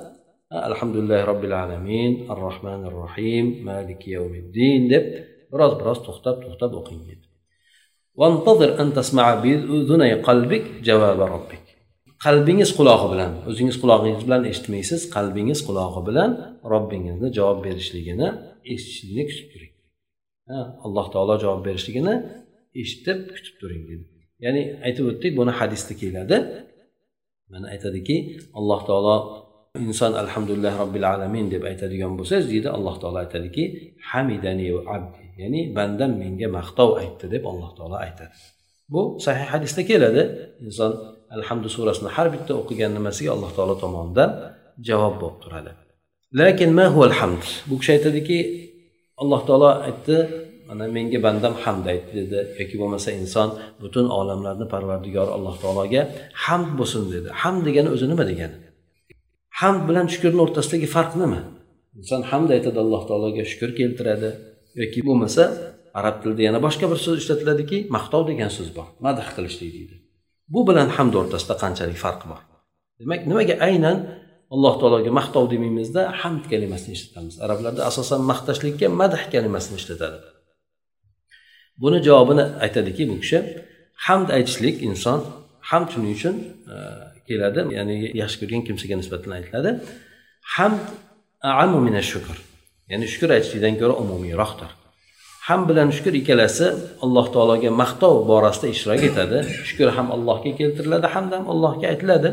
alhamdulillahi 0.70 1.24
robbil 1.30 1.54
alamin 1.64 2.12
ar 2.32 2.38
rohmanir 2.46 2.92
rohim 3.02 3.46
maliki 3.68 4.08
yavmiddin 4.16 4.80
deb 4.92 5.04
biroz 5.52 5.72
biroz 5.80 5.98
to'xtab 6.06 6.36
to'xtab 6.44 6.72
o'qing 6.80 7.00
dedi. 7.10 7.26
Qalbingiz 12.24 12.70
qulog'i 12.78 13.06
bilan 13.12 13.32
o'zingiz 13.50 13.76
qulog'ingiz 13.82 14.22
bilan 14.28 14.42
eshitmaysiz 14.50 15.00
qalbingiz 15.16 15.60
qulog'i 15.68 16.00
bilan 16.08 16.30
robbingizni 16.72 17.28
javob 17.38 17.58
berishligini 17.66 18.28
eshitishlikni 18.72 19.24
kutib 19.30 19.46
turing. 19.52 19.72
Alloh 20.86 21.06
taolo 21.14 21.34
javob 21.44 21.62
berishligini 21.68 22.14
eshitib 22.82 23.18
kutib 23.34 23.54
turing 23.60 23.82
dedi. 23.90 24.04
Ya'ni 24.44 24.62
aytib 24.86 25.04
o'tdik 25.10 25.32
buni 25.40 25.52
hadisda 25.60 25.94
keladi. 26.02 26.36
Mana 27.52 27.66
aytadiki 27.74 28.16
alloh 28.58 28.80
taolo 28.88 29.16
inson 29.88 30.12
alhamdulillah 30.22 30.72
robbil 30.82 31.04
alamin 31.14 31.46
deb 31.54 31.62
aytadigan 31.70 32.12
bo'lsangiz 32.18 32.46
deydi 32.52 32.68
alloh 32.76 32.94
taolo 33.02 33.18
aytadiki 33.24 33.64
hamidani 34.10 34.66
abdi. 34.96 35.22
Ya'ni 35.42 35.60
bandam 35.76 36.12
menga 36.22 36.48
maqtov 36.58 36.90
aytdi 37.02 37.26
deb 37.34 37.44
alloh 37.52 37.70
taolo 37.78 37.96
aytadi. 38.06 38.36
Bu 38.92 39.00
sahih 39.24 39.46
hadisda 39.52 39.82
keladi. 39.90 40.22
Inson 40.66 40.92
alhamdu 41.36 41.68
surasini 41.76 42.10
har 42.16 42.26
bitta 42.34 42.52
o'qigan 42.60 42.90
nimasiga 42.98 43.30
alloh 43.36 43.50
taolo 43.56 43.74
tomonidan 43.84 44.30
javob 44.88 45.14
bo'lib 45.22 45.38
turadi. 45.44 45.72
Lekin 46.40 46.70
ma 46.78 46.86
huval 46.94 47.14
hamd 47.20 47.44
bu 47.68 47.74
kishi 47.80 47.90
aytadiki 47.96 48.38
alloh 49.22 49.40
taolo 49.48 49.70
aytdi 49.88 50.16
mana 50.72 50.84
menga 50.96 51.18
bandam 51.26 51.54
hamd 51.64 51.86
aytdi 51.92 52.12
dedi. 52.20 52.38
Yoki 52.60 52.76
bo'lmasa 52.80 53.08
inson 53.20 53.48
butun 53.82 54.06
olamlarni 54.18 54.66
parvardigori 54.74 55.30
alloh 55.36 55.54
taologa 55.62 56.02
hamd 56.46 56.70
bo'lsin 56.80 57.02
dedi. 57.14 57.28
Hamd 57.42 57.62
degani 57.68 57.88
o'zi 57.94 58.06
nima 58.12 58.24
degani? 58.30 58.56
Hamd 59.60 59.82
bilan 59.88 60.06
shukurni 60.12 60.40
o'rtasidagi 60.44 60.88
farq 60.94 61.12
nima? 61.22 61.40
Inson 61.98 62.20
hamd 62.30 62.48
aytadi 62.56 62.78
alloh 62.84 63.02
taologa 63.10 63.42
shukur 63.52 63.70
keltiradi. 63.80 64.30
Yoki 64.80 65.00
bo'lmasa 65.08 65.42
arab 66.00 66.16
tilida 66.22 66.42
yana 66.48 66.60
boshqa 66.66 66.86
bir 66.92 66.98
so'z 67.04 67.16
ishlatiladiki 67.22 67.78
maqtov 67.96 68.22
degan 68.30 68.50
so'z 68.56 68.68
bor 68.76 68.86
madh 69.06 69.22
qilishlik 69.36 69.70
deydi. 69.76 69.94
Bu 70.54 70.60
bilan 70.68 70.88
hamd 70.96 71.14
o'rtasida 71.20 71.54
qanchalik 71.62 71.98
farq 72.04 72.22
bor? 72.30 72.40
Demak 73.00 73.20
nimaga 73.30 73.54
aynan 73.68 73.96
alloh 74.54 74.74
taologa 74.80 75.10
maqtov 75.20 75.44
demaymizda 75.52 76.02
hamd 76.20 76.44
kalimasini 76.52 76.92
ishlatamiz? 76.98 77.34
Arablarda 77.44 77.82
asosan 77.90 78.20
maqtashlikka 78.30 78.86
madh 79.00 79.22
kalimasini 79.34 79.76
ishlatadi. 79.82 80.20
Buni 81.82 81.98
javobini 82.06 82.44
aytadiki 82.64 83.02
bu 83.10 83.16
kishi 83.22 83.38
hamd 84.06 84.28
aytishlik 84.36 84.76
inson 84.88 85.20
hamd 85.70 85.88
shuning 85.92 86.12
uchun 86.18 86.36
e, 86.74 86.76
keladi 87.28 87.60
ya'ni 87.76 87.96
yaxshi 88.20 88.36
ko'rgan 88.40 88.62
kimsaga 88.68 88.94
nisbatan 89.00 89.30
aytiladi. 89.38 89.70
Hamd 90.56 90.80
shukr. 92.12 92.36
Ya'ni 92.92 93.06
shukur 93.12 93.30
aytishlikdan 93.36 93.74
ko'ra 93.80 93.94
umumiyroqdir. 94.02 94.70
Ham 95.48 95.60
bilan 95.68 95.88
shukur 95.96 96.14
ikkalasi 96.20 96.66
alloh 97.04 97.26
taologa 97.34 97.70
maqtov 97.82 98.14
borasida 98.30 98.66
ishtirok 98.74 99.02
etadi. 99.10 99.38
Shukur 99.68 99.88
ham 99.96 100.08
allohga 100.16 100.50
keltiriladi 100.60 101.06
hamda 101.14 101.34
ham 101.38 101.46
allohga 101.52 101.86
aytiladi. 101.92 102.30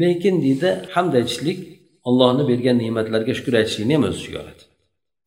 Lekin 0.00 0.34
deydi 0.44 0.68
hamd 0.94 1.12
aytishlik 1.20 1.58
ollohni 2.08 2.44
bergan 2.50 2.76
ne'matlarga 2.82 3.32
shukur 3.38 3.54
aytishlikni 3.60 3.94
ham 3.96 4.04
o'z 4.08 4.16
ichiga 4.20 4.38
oladi 4.44 4.71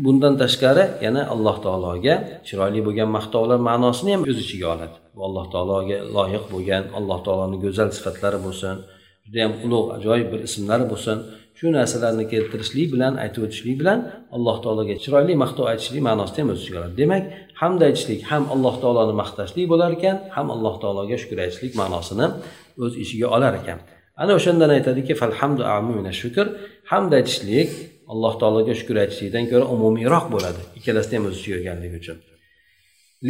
bundan 0.03 0.34
tashqari 0.41 0.86
yana 1.05 1.21
alloh 1.34 1.58
taologa 1.65 2.15
chiroyli 2.47 2.81
bo'lgan 2.88 3.10
maqtovlar 3.17 3.60
ma'nosini 3.69 4.12
ham 4.15 4.21
o'z 4.31 4.38
ichiga 4.45 4.67
oladi. 4.75 4.95
Bu 5.15 5.21
alloh 5.27 5.45
taologa 5.53 5.97
loyiq 6.17 6.45
bo'lgan 6.53 6.84
alloh 6.97 7.19
taoloni 7.25 7.58
go'zal 7.65 7.89
sifatlari 7.97 8.39
bo'lsin 8.45 8.75
judayam 9.25 9.53
ulug' 9.65 9.89
ajoyib 9.97 10.27
bir 10.34 10.39
ismlari 10.47 10.86
bo'lsin 10.91 11.17
shu 11.58 11.65
narsalarni 11.77 12.25
keltirishlik 12.34 12.88
bilan 12.93 13.13
aytib 13.23 13.41
o'tishlik 13.47 13.75
bilan 13.81 13.99
alloh 14.36 14.58
taologa 14.63 14.95
chiroyli 15.03 15.34
maqtov 15.43 15.65
aytishlik 15.71 16.03
ma'nosida 16.10 16.39
ham 16.41 16.49
o'z 16.53 16.60
ichiga 16.63 16.77
oladi. 16.81 16.95
Demak 17.01 17.23
hamd 17.62 17.79
aytishlik 17.88 18.21
ham 18.31 18.43
alloh 18.53 18.75
taoloni 18.84 19.13
maqtashlik 19.21 19.65
bo'lar 19.71 19.91
ekan 19.97 20.15
ham 20.36 20.47
alloh 20.55 20.75
taologa 20.84 21.15
shukur 21.21 21.38
aytishlik 21.45 21.73
ma'nosini 21.81 22.27
o'z 22.84 22.93
ichiga 23.03 23.27
olar 23.36 23.53
ekan. 23.62 23.79
Ana 24.21 24.31
o'shandan 24.39 24.71
aytadiki 24.77 25.13
falhamdu 25.21 25.62
shukr. 26.21 26.45
Hamd 26.91 27.12
aytishlik 27.19 27.69
alloh 28.12 28.32
taologa 28.40 28.72
shukur 28.80 28.96
aytishlikdan 29.02 29.44
ko'ra 29.52 29.64
umumiyroq 29.74 30.26
bo'ladi 30.34 30.60
ikkalasida 30.78 31.14
ham 31.16 31.24
o'z 31.28 31.36
ichiga 31.40 31.56
olganligi 31.60 31.98
uchun 32.02 32.18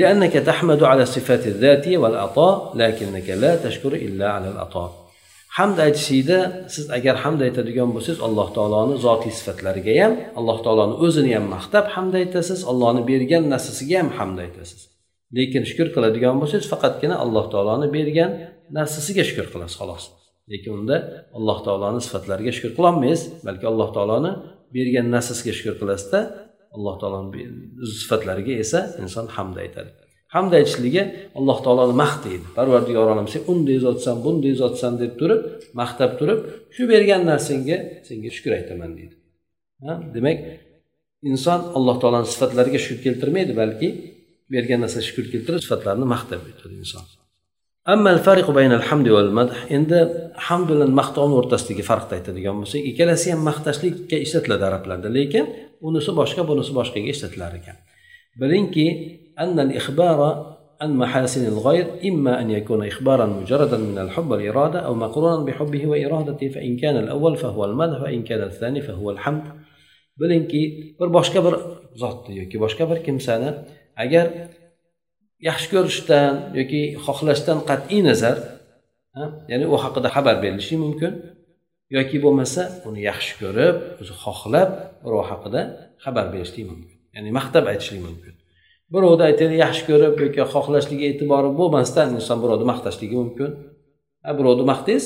لأنك 0.00 0.32
تحمد 0.32 0.82
على 0.90 1.02
الصفات 1.02 1.46
الذاتي 1.46 1.96
والعطاء 1.96 2.72
لكنك 2.80 3.28
لا 3.30 3.52
تشكر 3.64 3.92
إلا 4.06 4.26
على 4.30 4.48
العطاء 4.52 4.90
hamd 5.58 5.78
aytishlikda 5.86 6.38
siz 6.74 6.84
agar 6.96 7.14
hamd 7.24 7.40
aytadigan 7.46 7.88
bo'lsangiz 7.94 8.20
alloh 8.26 8.48
taoloni 8.56 8.94
zotiy 9.06 9.32
sifatlariga 9.38 9.92
ham 10.02 10.12
alloh 10.38 10.58
taoloni 10.64 10.94
o'zini 11.04 11.30
ham 11.36 11.46
maqtab 11.56 11.86
hamd 11.94 12.14
aytasiz 12.20 12.60
allohni 12.70 13.02
bergan 13.10 13.42
narsasiga 13.52 13.96
ham 14.02 14.10
hamd 14.18 14.38
aytasiz 14.44 14.80
lekin 15.38 15.62
shukur 15.70 15.88
qiladigan 15.94 16.34
bo'lsangiz 16.40 16.66
faqatgina 16.72 17.16
alloh 17.24 17.44
taoloni 17.54 17.88
bergan 17.96 18.30
narsasiga 18.78 19.22
shukur 19.28 19.46
qilasiz 19.52 19.76
xolos 19.80 20.04
lekin 20.52 20.72
unda 20.78 20.96
alloh 21.38 21.58
taoloni 21.66 22.00
sifatlariga 22.06 22.52
shukur 22.56 22.72
qilolmaysiz 22.78 23.22
balki 23.46 23.64
alloh 23.72 23.88
taoloni 23.96 24.32
bergan 24.75 25.07
narsasiga 25.15 25.53
shukur 25.57 25.75
qilasizda 25.81 26.19
alloh 26.75 26.95
taoloni 27.01 27.43
sifatlariga 28.01 28.53
esa 28.63 28.79
inson 29.03 29.25
hamd 29.35 29.55
aytadi. 29.63 29.91
Hamd 30.35 30.51
aytishligi 30.59 31.03
alloh 31.39 31.57
taoloni 31.65 31.95
maqtaydi 32.03 32.47
parvardigor 32.57 33.07
olam 33.13 33.27
sen 33.33 33.41
unday 33.51 33.77
zotsan 33.85 34.17
bunday 34.25 34.53
zotsan 34.61 34.93
deb 35.01 35.13
turib 35.19 35.41
maqtab 35.81 36.11
turib 36.19 36.39
shu 36.75 36.83
bergan 36.93 37.21
narsangga 37.31 37.77
senga 38.07 38.29
shukur 38.35 38.51
aytaman 38.59 38.91
deydi. 38.97 39.15
Demak 40.15 40.37
inson 41.31 41.59
alloh 41.77 41.95
taoloni 42.01 42.27
sifatlariga 42.33 42.79
shukur 42.85 42.99
keltirmaydi 43.05 43.53
balki 43.61 43.89
bergan 44.53 44.79
narsaga 44.83 45.05
shukur 45.09 45.25
keltirib 45.33 45.61
sifatlarini 45.65 46.07
maqtab 46.15 46.41
aytadi 46.49 46.75
inson. 46.83 47.05
Endi 49.75 49.99
hamd 50.47 50.65
bilan 50.71 50.91
maqtovni 50.99 51.35
o'rtasidagi 51.41 51.83
farqni 51.89 52.13
aytadigan 52.17 52.55
bo'lsak 52.61 52.81
ikkalasi 52.91 53.27
ham 53.33 53.41
maqtashlikka 53.49 54.17
ishlatiladi 54.25 54.63
arablarda 54.69 55.09
lekin 55.17 55.45
unisi 55.87 56.11
boshqa 56.19 56.41
bunisi 56.49 56.71
boshqaga 56.79 57.09
ishlatilar 57.15 57.51
ekan 57.59 57.77
bilingki 58.41 58.87
أن 59.39 59.59
الإخبار 59.59 60.19
عن 60.81 60.97
محاسن 60.97 61.47
الغير 61.47 61.87
إما 62.05 62.41
أن 62.41 62.51
يكون 62.51 62.87
إخبارا 62.87 63.25
مجردا 63.25 63.77
من 63.77 63.97
الحب 63.97 64.31
والإرادة 64.31 64.79
أو 64.79 64.93
مقرونا 64.95 65.43
بحبه 65.43 65.87
وإرادته 65.87 66.49
فإن 66.49 66.77
كان 66.77 66.97
الأول 66.97 67.37
فهو 67.37 67.65
المدح 67.65 68.01
وإن 68.01 68.23
كان 68.23 68.43
الثاني 68.43 68.81
فهو 68.81 69.11
الحمد 69.11 69.43
bilingki 70.21 70.61
bir 70.99 71.09
boshqa 71.11 71.39
bir 71.45 71.55
zotni 72.01 72.37
yoki 72.39 72.57
boshqa 72.63 72.83
bir 72.89 73.03
kimsani 73.03 73.49
agar 74.03 74.25
yaxshi 75.49 75.67
ko'rishdan 75.73 76.33
yoki 76.59 76.81
xohlashdan 77.05 77.59
qat'iy 77.69 78.01
nazar 78.09 78.37
ya'ni 79.51 79.65
u 79.73 79.75
haqida 79.83 80.09
xabar 80.15 80.35
berilishi 80.43 80.75
mumkin. 80.85 81.13
Yoki 81.97 82.17
bo'lmasa 82.25 82.61
uni 82.87 83.01
yaxshi 83.09 83.33
ko'rib 83.41 83.75
o'zi 84.01 84.13
xohlab 84.23 84.69
birov 85.03 85.23
haqida 85.31 85.61
xabar 86.03 86.25
berishlik 86.33 86.65
mumkin 86.71 86.97
ya'ni 87.15 87.29
maqtab 87.39 87.63
aytishlik 87.71 88.01
mumkin. 88.07 88.33
Birovni 88.93 89.23
aytaylik 89.29 89.59
yaxshi 89.65 89.83
ko'rib 89.89 90.13
yoki 90.23 90.41
xohlashligi 90.53 91.05
e'tibori 91.11 91.49
bo'lmasdan 91.59 92.07
inson 92.17 92.37
birovni 92.43 92.65
maqtashligi 92.71 93.15
mumkin. 93.21 93.49
Birovni 94.39 94.65
maqtaysiz 94.73 95.05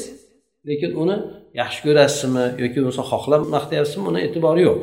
lekin 0.69 0.91
uni 1.01 1.17
yaxshi 1.61 1.79
ko'rasizmi 1.85 2.45
yoki 2.63 2.77
bo'lmasa 2.81 3.03
xohlab 3.11 3.41
maqtayapsizmi 3.55 4.05
uni 4.11 4.19
e'tibori 4.27 4.61
yo'q. 4.69 4.79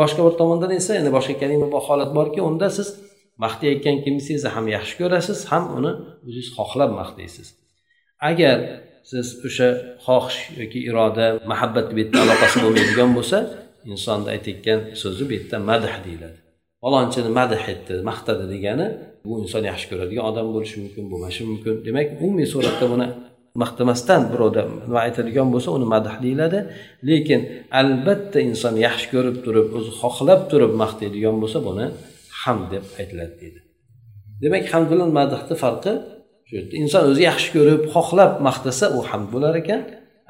Boshqa 0.00 0.20
bir 0.26 0.34
tomondan 0.40 0.70
esa 0.78 0.92
yana 0.98 1.10
boshqa 1.16 1.34
kalima 1.42 1.66
holat 1.88 2.10
borki 2.18 2.40
unda 2.48 2.68
siz 2.76 2.88
maqtayotgan 3.44 3.96
kimsangizni 4.04 4.50
ham 4.56 4.66
yaxshi 4.76 4.94
ko'rasiz 5.00 5.38
ham 5.50 5.64
uni 5.78 5.92
o'zingiz 6.26 6.48
xohlab 6.56 6.90
maqtaysiz. 7.00 7.46
Agar 8.30 8.56
siz 9.10 9.26
o'sha 9.46 9.68
xohish 10.06 10.38
yoki 10.60 10.78
iroda 10.90 11.26
muhabbat 11.50 11.86
bu 11.94 11.98
yerda 12.02 12.18
aloqasi 12.24 12.56
bo'lmaydigan 12.64 13.10
bo'lsa 13.18 13.38
insonni 13.92 14.28
aytayotgan 14.34 14.78
so'zi 15.02 15.22
bu 15.28 15.32
yerda 15.36 15.56
madh 15.70 15.94
deyiladi. 16.06 16.38
Falonchini 16.82 17.30
madh 17.38 17.62
etdi 17.72 17.94
maqtadi 18.10 18.44
degani 18.54 18.86
bu 19.26 19.32
inson 19.42 19.62
yaxshi 19.70 19.86
ko'radigan 19.90 20.24
odam 20.30 20.46
bo'lishi 20.54 20.76
mumkin 20.82 21.04
bo'lmashi 21.12 21.42
mumkin. 21.50 21.74
Demak 21.86 22.06
umumiy 22.24 22.48
suratda 22.54 22.86
buni 22.92 23.08
maqtamasdan 23.62 24.22
birovda 24.32 24.62
nima 24.84 24.98
aytadigan 25.06 25.48
bo'lsa 25.54 25.68
uni 25.76 25.86
madh 25.94 26.14
deyiladi. 26.24 26.58
Lekin 27.08 27.40
albatta 27.80 28.38
inson 28.48 28.74
yaxshi 28.86 29.06
ko'rib 29.14 29.36
turib 29.44 29.66
o'zi 29.78 29.90
xohlab 30.00 30.40
turib 30.50 30.72
maqtaydigan 30.82 31.36
bo'lsa 31.42 31.58
buni 31.68 31.86
ham 32.42 32.58
deb 32.72 32.84
aytiladi 33.00 33.34
deydi. 33.42 33.60
Demak 34.42 34.64
ham 34.72 34.84
bilan 34.90 35.10
madihni 35.18 35.54
farqi 35.64 35.92
shu 36.46 36.52
yerda. 36.58 36.74
Inson 36.82 37.02
o'zi 37.10 37.22
yaxshi 37.30 37.48
ko'rib 37.56 37.82
xohlab 37.94 38.32
maqtasa 38.48 38.86
u 38.96 38.98
hamd 39.10 39.28
bo'lar 39.34 39.54
ekan. 39.62 39.80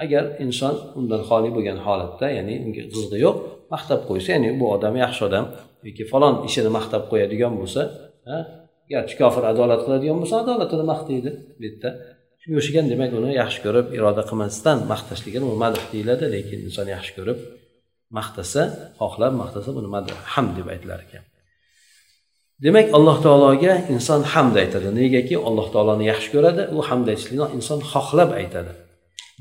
Agar 0.05 0.25
inson 0.45 0.75
undan 0.99 1.23
xoli 1.29 1.51
bo'lgan 1.57 1.79
holatda 1.87 2.27
ya'ni 2.37 2.55
unga 2.65 2.83
qizig'i 2.93 3.19
yo'q 3.27 3.37
maqtab 3.75 4.01
qo'ysa 4.09 4.29
ya'ni 4.37 4.51
bu 4.61 4.65
odam 4.77 4.95
yaxshi 5.05 5.23
odam 5.29 5.45
yoki 5.89 6.05
falon 6.13 6.35
ishini 6.49 6.71
maqtab 6.79 7.03
qo'yadigan 7.11 7.53
bo'lsa 7.61 7.83
garchi 8.93 9.15
kofir 9.21 9.45
adolat 9.53 9.81
qiladigan 9.85 10.17
bo'lsa 10.23 10.37
adolatini 10.45 10.85
maqtaydi 10.93 11.31
bu 11.59 11.63
yerda. 11.67 11.91
Shunga 12.41 12.57
o'xshagan 12.61 12.87
demak 12.93 13.11
uni 13.19 13.31
yaxshi 13.43 13.61
ko'rib 13.67 13.87
iroda 13.97 14.23
qilmasdan 14.29 14.79
maqtashligini 14.93 15.47
u 15.53 15.55
madh 15.65 15.81
deyiladi 15.93 16.25
lekin 16.35 16.59
inson 16.67 16.87
yaxshi 16.97 17.13
ko'rib 17.19 17.39
maqtasa 18.19 18.63
xohlab 19.01 19.33
maqtasa 19.43 19.71
buni 19.77 19.89
madh 19.95 20.09
ham 20.33 20.47
deb 20.57 20.67
aytilar 20.75 21.01
ekan. 21.07 21.25
Demak 22.65 22.87
alloh 22.97 23.17
taologa 23.27 23.73
inson 23.95 24.21
hamd 24.33 24.55
aytadi. 24.63 24.89
Negaki? 25.01 25.35
Alloh 25.49 25.67
taoloni 25.75 26.05
yaxshi 26.13 26.29
ko'radi 26.35 26.63
u 26.77 26.79
hamd 26.89 27.07
aytishlikni 27.13 27.47
inson 27.57 27.81
xohlab 27.93 28.31
aytadi. 28.41 28.73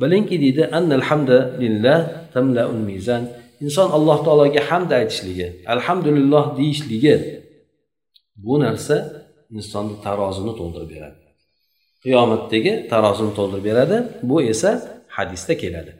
Bilingki 0.01 0.35
deydi 0.43 0.63
annal 0.77 1.03
hamda 1.09 1.37
lillah 1.63 1.99
tamlaul 2.33 2.81
mizan. 2.89 3.23
Inson 3.65 3.89
alloh 3.97 4.17
taologa 4.27 4.61
hamd 4.69 4.89
aytishligi 4.99 5.47
alhamdulillah 5.73 6.43
deyishligi 6.59 7.15
bu 8.45 8.53
narsa 8.65 8.95
insonni 9.57 9.95
tarozini 10.05 10.53
to'ldirib 10.59 10.89
beradi. 10.95 11.19
Qiyomatdagi 12.03 12.73
tarozini 12.91 13.31
to'ldirib 13.37 13.65
beradi 13.69 13.97
bu 14.29 14.37
esa 14.51 14.71
hadisda 15.17 15.53
keladi. 15.63 15.91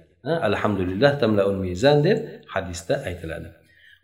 Alhamdulillah 0.49 1.11
tamlaul 1.21 1.59
mizan 1.65 1.97
deb 2.07 2.17
hadisda 2.53 2.93
aytiladi. 3.09 3.49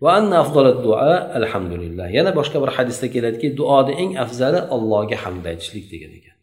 va 0.05 0.11
anna 0.19 0.39
duo 0.85 0.97
alhamdulillah 1.41 2.07
yana 2.19 2.31
boshqa 2.39 2.59
bir 2.63 2.71
hadisda 2.77 3.07
keladiki 3.15 3.49
duoni 3.61 3.93
eng 4.03 4.11
afzali 4.25 4.61
allohga 4.77 5.17
hamd 5.25 5.45
aytishlik 5.53 5.85
degan 5.93 6.13
ekan 6.19 6.37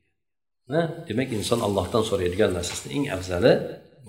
demak 1.07 1.29
inson 1.37 1.59
allohdan 1.67 2.03
so'raydigan 2.09 2.51
narsasini 2.57 2.91
eng 2.97 3.05
afzali 3.15 3.53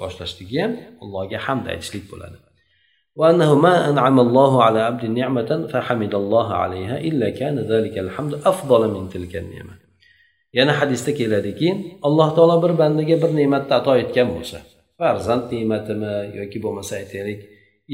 boshlashligi 0.00 0.56
ham 0.62 0.72
allohga 1.04 1.38
hamd 1.46 1.64
aytishlik 1.72 2.06
bo'ladi 2.12 2.38
وأنه 3.20 3.50
ما 3.66 3.74
أنعم 3.90 4.20
الله 4.26 4.52
على 4.66 4.80
عبد 4.88 5.04
نعمة 5.04 5.50
فحمد 5.72 6.14
الله 6.14 6.48
عليها 6.62 6.96
إلا 7.08 7.30
كان 7.30 7.56
ذلك 7.58 7.98
الحمد 7.98 8.32
أفضل 8.34 8.82
من 8.94 9.08
تلك 9.08 9.36
النعمة 9.36 9.74
yana 10.52 10.80
hadisda 10.80 11.14
keladiki 11.14 11.68
alloh 12.02 12.28
taolo 12.36 12.56
bir 12.64 12.72
bandaga 12.80 13.16
bir 13.22 13.30
ne'matni 13.40 13.74
ato 13.80 13.92
etgan 14.02 14.28
bo'lsa 14.36 14.58
farzand 14.98 15.44
ne'matimi 15.52 16.14
yoki 16.38 16.58
bo'lmasa 16.64 16.92
aytaylik 17.00 17.40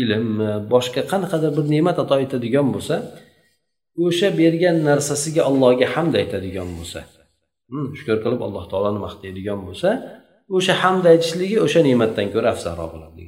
ilmmi 0.02 0.48
e, 0.52 0.54
boshqa 0.74 1.02
qanaqadir 1.12 1.52
bir 1.58 1.66
ne'mat 1.74 1.98
ato 2.04 2.16
etadigan 2.26 2.68
bo'lsa 2.76 2.96
o'sha 4.06 4.30
bergan 4.42 4.78
narsasiga 4.90 5.42
allohga 5.50 5.88
hamd 5.96 6.14
aytadigan 6.22 6.70
bo'lsa 6.78 7.00
hmm, 7.70 7.88
shukur 7.98 8.18
qilib 8.24 8.42
alloh 8.48 8.64
taoloni 8.72 9.00
maqtaydigan 9.08 9.60
bo'lsa 9.68 9.90
o'sha 10.56 10.74
hamd 10.84 11.04
aytishligi 11.14 11.58
o'sha 11.66 11.80
ne'matdan 11.88 12.28
ko'ra 12.34 12.48
afzalroq 12.56 12.92
bo'ladi. 12.96 13.24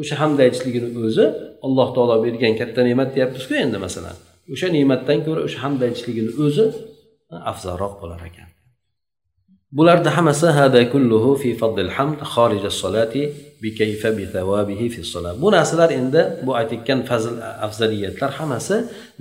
O'sha 0.00 0.14
hamd 0.22 0.38
aytishligini 0.44 0.88
o'zi 1.04 1.26
alloh 1.66 1.88
taolo 1.96 2.16
bergan 2.24 2.54
katta 2.60 2.80
ne'mat 2.88 3.08
deyapmizku 3.16 3.54
endi 3.64 3.78
masalan. 3.86 4.16
O'sha 4.52 4.68
ne'matdan 4.76 5.18
ko'ra 5.26 5.40
o'sha 5.46 5.58
hamd 5.64 5.80
aytishligini 5.86 6.32
o'zi 6.44 6.66
afzalroq 7.52 7.94
bo'lar 8.02 8.20
ekan. 8.30 8.48
Bularni 9.76 10.10
hammasi 10.16 10.48
hada 10.58 10.82
kulluhu 10.92 11.30
fi 11.42 11.50
fadlil 11.60 11.90
hamd 11.96 12.18
xorij 12.32 12.64
solati 12.82 13.22
bikayfa 13.63 14.09
bithawabihi 14.19 14.87
fi 14.93 15.01
solat 15.13 15.35
bu 15.43 15.47
narsalar 15.57 15.89
endi 15.99 16.21
bu 16.45 16.51
aytayotgan 16.59 16.99
fazl 17.09 17.35
afzaliyatlar 17.67 18.31
hammasi 18.39 18.75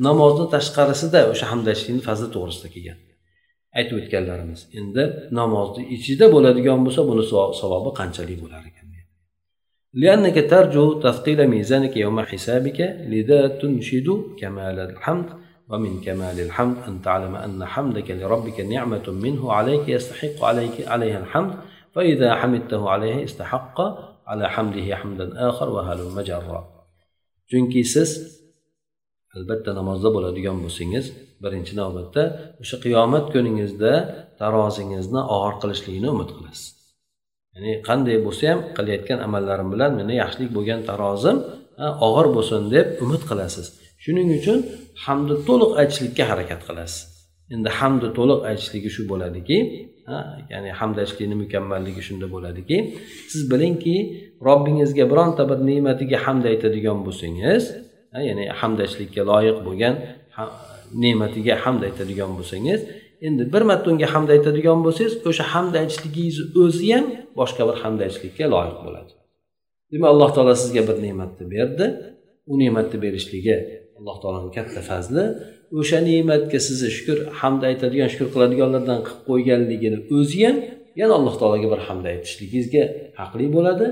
namozni 0.06 0.46
tashqarisida 0.54 1.20
o'sha 1.32 1.46
hamd 1.52 1.66
aytishlikni 1.70 2.02
fazli 2.08 2.28
to'g'risida 2.34 2.68
kelgan 2.74 2.98
aytib 3.78 3.96
o'tganlarimiz 4.00 4.60
endi 4.80 5.02
namozni 5.40 5.82
ichida 5.96 6.26
bo'ladigan 6.34 6.78
bo'lsa 6.86 7.00
buni 7.10 7.22
savobi 7.60 7.90
qanchalik 8.00 8.38
bo'lar 8.44 8.62
ekan 8.70 8.86
لأنك 10.02 10.50
ترجو 10.50 11.00
تثقيل 11.00 11.48
ميزانك 11.48 11.96
يوم 11.96 12.20
حسابك 12.20 12.80
لذا 13.12 13.48
تنشد 13.48 14.08
كمال 14.40 14.78
الحمد 14.78 15.26
ومن 15.68 16.00
كمال 16.00 16.40
الحمد 16.40 16.76
أن 16.88 17.02
تعلم 17.02 17.36
أن 17.36 17.64
حمدك 17.64 18.10
لربك 18.10 18.60
نعمة 18.60 19.10
منه 19.10 19.52
عليك 19.52 19.88
يستحق 19.88 20.44
عليك 20.44 20.88
عليها 20.88 21.18
الحمد 21.18 21.54
فإذا 21.94 22.34
حمدته 22.34 22.90
عليه 22.90 23.24
استحق 23.24 23.80
ala 24.31 24.45
hamdihi 24.55 24.93
hamdan 25.01 25.29
axir 25.47 25.69
va 25.75 25.81
halu 25.87 26.03
majarra. 26.17 26.59
Chunki 27.49 27.81
siz 27.93 28.09
albatta 29.35 29.71
namozda 29.79 30.09
bo'ladigan 30.15 30.57
bo'lsangiz 30.63 31.05
birinchi 31.43 31.73
navbatda 31.81 32.23
o'sha 32.61 32.77
qiyomat 32.85 33.25
kuningizda 33.33 33.93
tarozingizni 34.41 35.21
og'ir 35.35 35.55
qilishligini 35.61 36.09
umid 36.15 36.29
qilasiz. 36.37 36.67
Ya'ni 37.53 37.71
qanday 37.87 38.17
bo'lsa 38.25 38.43
ham 38.51 38.59
qilayotgan 38.77 39.19
amallarim 39.27 39.69
bilan 39.73 39.91
meni 39.99 40.13
yaxshilik 40.23 40.49
bo'lgan 40.57 40.79
tarozim 40.89 41.37
og'ir 42.07 42.27
bo'lsin 42.35 42.61
deb 42.75 42.87
umid 43.03 43.23
qilasiz. 43.29 43.65
Shuning 44.03 44.29
uchun 44.39 44.57
hamni 45.05 45.35
to'liq 45.47 45.71
aytishlikka 45.81 46.23
harakat 46.31 46.61
qilasiz. 46.67 47.01
Endi 47.53 47.69
hamni 47.79 48.09
to'liq 48.17 48.39
aytishligi 48.49 48.89
shu 48.95 49.01
bo'ladiki 49.11 49.57
ya'ni 50.53 50.71
hamd 50.79 50.97
mukammalligi 51.43 52.01
shunda 52.07 52.27
bo'ladiki. 52.35 52.77
Siz 53.31 53.41
bilingki 53.51 53.95
robbingizga 54.47 55.05
bironta 55.11 55.43
bir 55.49 55.59
ne'matiga 55.69 56.17
hamd 56.25 56.43
aytadigan 56.51 56.99
bo'lsangiz 57.05 57.63
ya'ni 58.27 58.45
hamd 58.59 58.79
loyiq 59.31 59.57
bo'lgan 59.67 59.95
ne'matiga 61.03 61.55
hamd 61.63 61.81
aytadigan 61.87 62.31
bo'lsangiz 62.37 62.81
endi 63.27 63.43
bir 63.53 63.63
marta 63.69 63.87
unga 63.91 64.07
hamd 64.13 64.29
aytadigan 64.35 64.79
bo'lsangiz 64.85 65.13
o'sha 65.29 65.45
hamd 65.53 65.73
aytishligingizni 65.81 66.45
o'zi 66.63 66.87
ham 66.93 67.05
boshqa 67.39 67.63
bir 67.69 67.77
hamd 67.83 67.99
aytishlikka 68.05 68.45
loyiq 68.55 68.77
bo'ladi. 68.85 69.11
Demak 69.91 70.09
alloh 70.13 70.29
taolo 70.35 70.53
sizga 70.63 70.81
bir 70.89 70.97
ne'matni 71.05 71.45
berdi. 71.55 71.85
U 72.51 72.53
ne'matni 72.61 72.97
berishligi 73.05 73.55
alloh 73.97 74.17
taoloni 74.21 74.51
katta 74.57 74.81
fazli. 74.89 75.23
O'sha 75.79 75.99
ne'matga 76.07 76.59
sizni 76.67 76.89
shukur 76.97 77.17
hamd 77.39 77.61
aytadigan 77.69 78.07
shukur 78.13 78.27
qiladiganlardan 78.33 78.99
qilib 79.07 79.21
qo'yganligini 79.29 79.99
o'zi 80.17 80.39
ham 80.45 80.57
yana 80.99 81.13
alloh 81.19 81.35
taologa 81.41 81.67
bir 81.73 81.81
hamd 81.87 82.05
aytishligingizga 82.11 82.83
haqli 83.19 83.45
bo'ladi. 83.55 83.85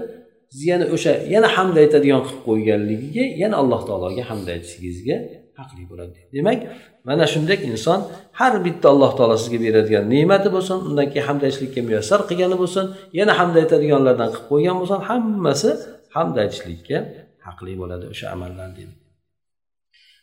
Siz 0.52 0.64
yana 0.72 0.86
o'sha 0.96 1.12
yana 1.36 1.48
hamd 1.56 1.76
aytadigan 1.84 2.22
qilib 2.28 2.42
qo'yganligiga 2.50 3.26
yana 3.44 3.56
alloh 3.62 3.82
taologa 3.90 4.24
hamd 4.30 4.48
aytishingizga 4.56 5.16
haqli 5.60 5.84
bo'ladi. 5.92 6.18
Demak 6.36 6.60
mana 7.08 7.26
shunday 7.34 7.58
inson 7.70 8.00
har 8.40 8.54
bitta 8.66 8.88
alloh 8.94 9.12
taolo 9.18 9.36
sizga 9.44 9.60
beradigan 9.66 10.06
ne'mati 10.14 10.50
bo'lsin 10.56 10.78
undan 10.88 11.08
keyin 11.12 11.26
hamd 11.30 11.42
aytishlikka 11.48 11.82
muyassar 11.88 12.20
qilgani 12.30 12.58
bo'lsin 12.62 12.86
yana 13.20 13.34
hamd 13.40 13.56
aytadiganlardan 13.62 14.30
qilib 14.34 14.48
qo'ygan 14.52 14.76
bo'lsin 14.82 15.00
hammasi 15.10 15.70
hamd 16.16 16.36
aytishlikka 16.44 16.98
haqli 17.46 17.74
bo'ladi 17.82 18.06
o'sha 18.14 18.26
amallar 18.36 18.68
deydi 18.78 18.94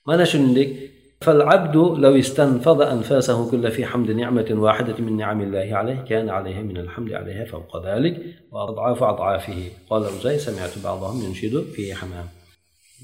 mana 0.09 0.25
shuningdek 0.33 0.71
فالعبد 1.21 1.77
لو 1.77 2.19
استنفض 2.19 2.83
أنفاسه 2.83 3.51
كل 3.51 3.71
في 3.71 3.87
حمد 3.87 4.11
نعمة 4.11 4.47
واحدة 4.51 4.99
من 4.99 5.17
نعم 5.17 5.41
الله 5.41 5.69
عليه 5.73 6.05
كان 6.09 6.29
عليه 6.29 6.61
من 6.61 6.77
الحمد 6.77 7.13
عليها 7.13 7.45
فوق 7.45 7.87
ذلك 7.87 8.23
وأضعاف 8.53 9.03
أضعافه 9.03 9.61
قال 9.91 10.05
أوزاي 10.05 10.39
سمعت 10.39 10.79
بعضهم 10.85 11.25
ينشد 11.25 11.65
في 11.75 11.95
حمام 11.95 12.29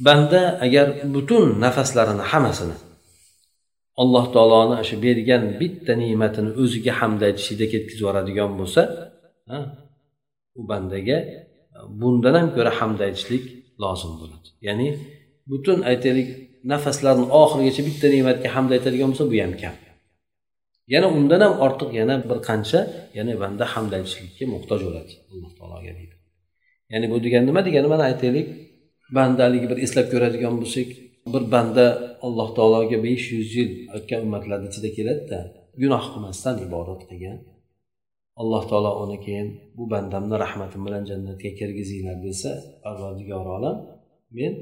banda 0.01 0.57
agar 0.67 1.05
butun 1.15 1.61
nafaslarini 1.61 2.25
hammasini 2.31 2.77
alloh 4.03 4.25
taoloni 4.35 4.77
shu 4.89 4.97
bergan 5.05 5.43
bitta 5.61 5.93
ne'matini 6.03 6.51
o'ziga 6.63 6.93
hamd 7.01 7.21
aytishlikda 7.29 7.67
ketkazib 7.73 8.01
yuboradigan 8.03 8.51
bo'lsa 8.61 8.83
u 10.59 10.63
bandaga 10.71 11.19
bundan 12.01 12.35
ham 12.41 12.49
ko'ra 12.57 12.73
hamd 12.79 12.99
aytishlik 13.07 13.45
lozim 13.83 14.13
bo'ladi 14.21 14.49
ya'ni 14.67 14.89
butun 15.51 15.79
aytaylik 15.91 16.29
nafaslarni 16.71 17.27
oxirigacha 17.41 17.83
bitta 17.89 18.07
ne'matga 18.15 18.49
hamd 18.55 18.71
aytadigan 18.77 19.09
bo'lsa 19.11 19.25
bu 19.33 19.37
ham 19.45 19.53
kam. 19.63 19.75
Yana 20.95 21.09
undan 21.19 21.41
ham 21.45 21.55
ortiq 21.67 21.91
yana 22.01 22.15
bir 22.31 22.39
qancha 22.49 22.81
yana 23.19 23.33
banda 23.43 23.65
hamd 23.75 23.93
aytishlikka 23.99 24.45
muhtoj 24.55 24.81
bo'ladi 24.87 25.13
alloh 25.33 25.51
taologa 25.59 25.93
deydi. 25.99 26.15
Ya'ni 26.93 27.07
bu 27.13 27.17
degani 27.25 27.47
nima? 27.51 27.61
Degani 27.69 27.89
mana 27.95 28.05
aytaylik 28.11 28.47
bandaligi 29.17 29.67
bir 29.73 29.79
eslab 29.85 30.07
ko'radigan 30.13 30.55
bo'lsak 30.61 30.89
bir 31.33 31.43
banda 31.55 31.85
alloh 32.27 32.49
taologa 32.57 32.99
besh 33.07 33.27
yuz 33.37 33.51
yil 33.59 33.71
o'tgan 33.97 34.21
ummatlarni 34.27 34.67
ichida 34.71 34.89
keladida 34.97 35.39
gunoh 35.83 36.05
qilmasdan 36.13 36.55
ibodat 36.67 37.03
qilgan. 37.11 37.39
Alloh 38.43 38.63
taolo 38.71 38.93
uni 39.05 39.19
keyin 39.25 39.49
bu 39.77 39.85
bandamni 39.93 40.37
rahmatim 40.45 40.81
bilan 40.87 41.03
jannatga 41.11 41.51
kirgizinglar 41.59 42.19
desa 42.27 42.51
parvardigor 42.85 43.47
olam 43.57 43.77
men 44.39 44.53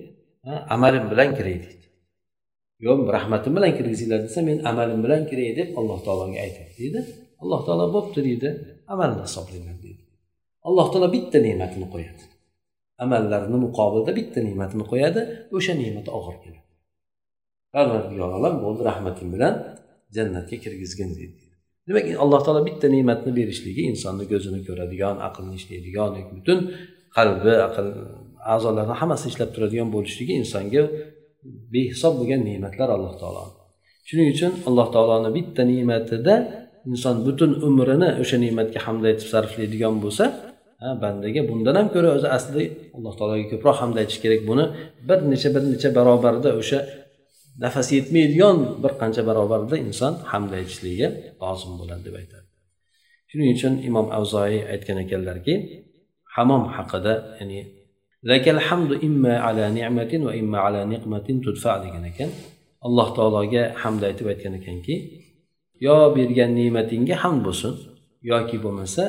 amalim 0.75 1.05
bilan 1.13 1.31
kiray 1.39 1.57
deydi 1.65 1.87
yo'q 2.87 2.99
rahmatim 3.17 3.53
bilan 3.57 3.73
kirgizinglar 3.79 4.21
desa 4.27 4.41
men 4.49 4.59
amalim 4.71 5.01
bilan 5.05 5.23
kiray 5.31 5.51
deb 5.61 5.69
alloh 5.81 5.99
taologa 6.07 6.39
aytadi 6.47 6.73
deydi. 6.81 7.01
Alloh 7.43 7.61
taolo 7.67 7.87
bo'pti 7.97 8.21
deydi. 8.29 8.49
Amalni 8.93 9.23
hisoblanglar 9.27 9.77
deydi. 9.85 10.03
Alloh 10.69 10.87
taolo 10.93 11.09
bitta 11.17 11.39
ne'matini 11.47 11.87
qo'yadi. 11.95 12.23
Amallarni 13.05 13.59
muqobilida 13.67 14.13
bitta 14.19 14.39
ne'matini 14.49 14.85
qo'yadi 14.93 15.21
o'sha 15.57 15.73
ne'mat 15.83 16.07
og'ir 16.19 16.37
keladi. 16.45 16.69
Parvardigor 17.75 18.31
olam 18.39 18.55
bo'ldi 18.65 18.83
rahmating 18.91 19.29
bilan 19.35 19.55
jannatga 20.17 20.57
kirgizgin 20.65 21.11
deydi. 21.19 21.41
Demak 21.89 22.05
alloh 22.25 22.41
taolo 22.47 22.61
bitta 22.69 22.87
ne'matni 22.95 23.31
berishligi 23.39 23.83
insonni 23.93 24.25
ko'zini 24.33 24.61
ko'radigan 24.69 25.17
aqlni 25.29 25.55
ishlaydigan 25.61 26.11
butun 26.37 26.59
qalbi 27.17 27.53
aql 27.69 27.87
a'zolarni 28.55 28.95
hammasi 29.01 29.25
ishlab 29.33 29.51
turadigan 29.55 29.89
bo'lishligi 29.95 30.33
insonga 30.43 30.83
behisob 31.75 32.13
bo'lgan 32.21 32.41
ne'matlar 32.49 32.89
alloh 32.97 33.15
taolo. 33.23 33.43
Shuning 34.09 34.29
uchun 34.35 34.53
alloh 34.69 34.89
taoloni 34.95 35.31
bitta 35.37 35.63
ne'matida 35.73 36.35
inson 36.91 37.17
butun 37.27 37.51
umrini 37.69 38.09
o'sha 38.23 38.37
ne'matga 38.45 38.79
hamd 38.87 39.03
aytib 39.11 39.29
sarflaydigan 39.33 39.95
bo'lsa 40.05 40.25
bandaga 41.03 41.41
bundan 41.51 41.75
ham 41.81 41.89
ko'ra 41.95 42.09
o'zi 42.17 42.29
aslida 42.37 42.63
alloh 42.97 43.15
taologa 43.19 43.47
ko'proq 43.53 43.77
hamd 43.83 43.97
aytish 44.03 44.19
kerak. 44.25 44.41
Buni 44.51 44.65
bir 45.09 45.19
necha 45.33 45.49
bir 45.55 45.63
necha 45.73 45.89
barobarida 45.99 46.51
o'sha 46.61 46.79
nafas 47.65 47.89
yetmaydigan 47.97 48.57
bir 48.83 48.93
qancha 49.01 49.23
barobarida 49.29 49.77
inson 49.87 50.13
hamd 50.33 50.51
aytishligi 50.59 51.07
lozim 51.43 51.73
bo'ladi 51.81 52.03
deb 52.07 52.15
aytadi. 52.21 52.47
Shuning 53.31 53.49
uchun 53.57 53.75
imom 53.89 54.07
avzoiy 54.19 54.59
aytgan 54.73 54.99
ekanlarki 55.05 55.55
hamom 56.37 56.63
haqida 56.77 57.15
ya'ni 57.39 57.61
lakal 58.23 58.61
hamdu 58.69 58.95
imma 59.09 59.35
ala 59.47 59.65
ni'matin 59.79 60.21
va 60.29 60.33
imma 60.43 60.59
ala 60.67 60.81
niqmatin 60.93 61.37
tudfa 61.45 61.73
degan 61.85 62.05
ekan 62.11 62.31
alloh 62.87 63.09
taologa 63.17 63.63
hamd 63.83 64.03
aytib 64.09 64.27
aytgan 64.33 64.55
ekanki 64.61 64.95
yo 65.87 65.97
bergan 66.17 66.51
ne'matingga 66.59 67.17
hamd 67.23 67.41
bo'lsin 67.47 67.73
yoki 68.31 68.57
bo'lmasa 68.65 69.05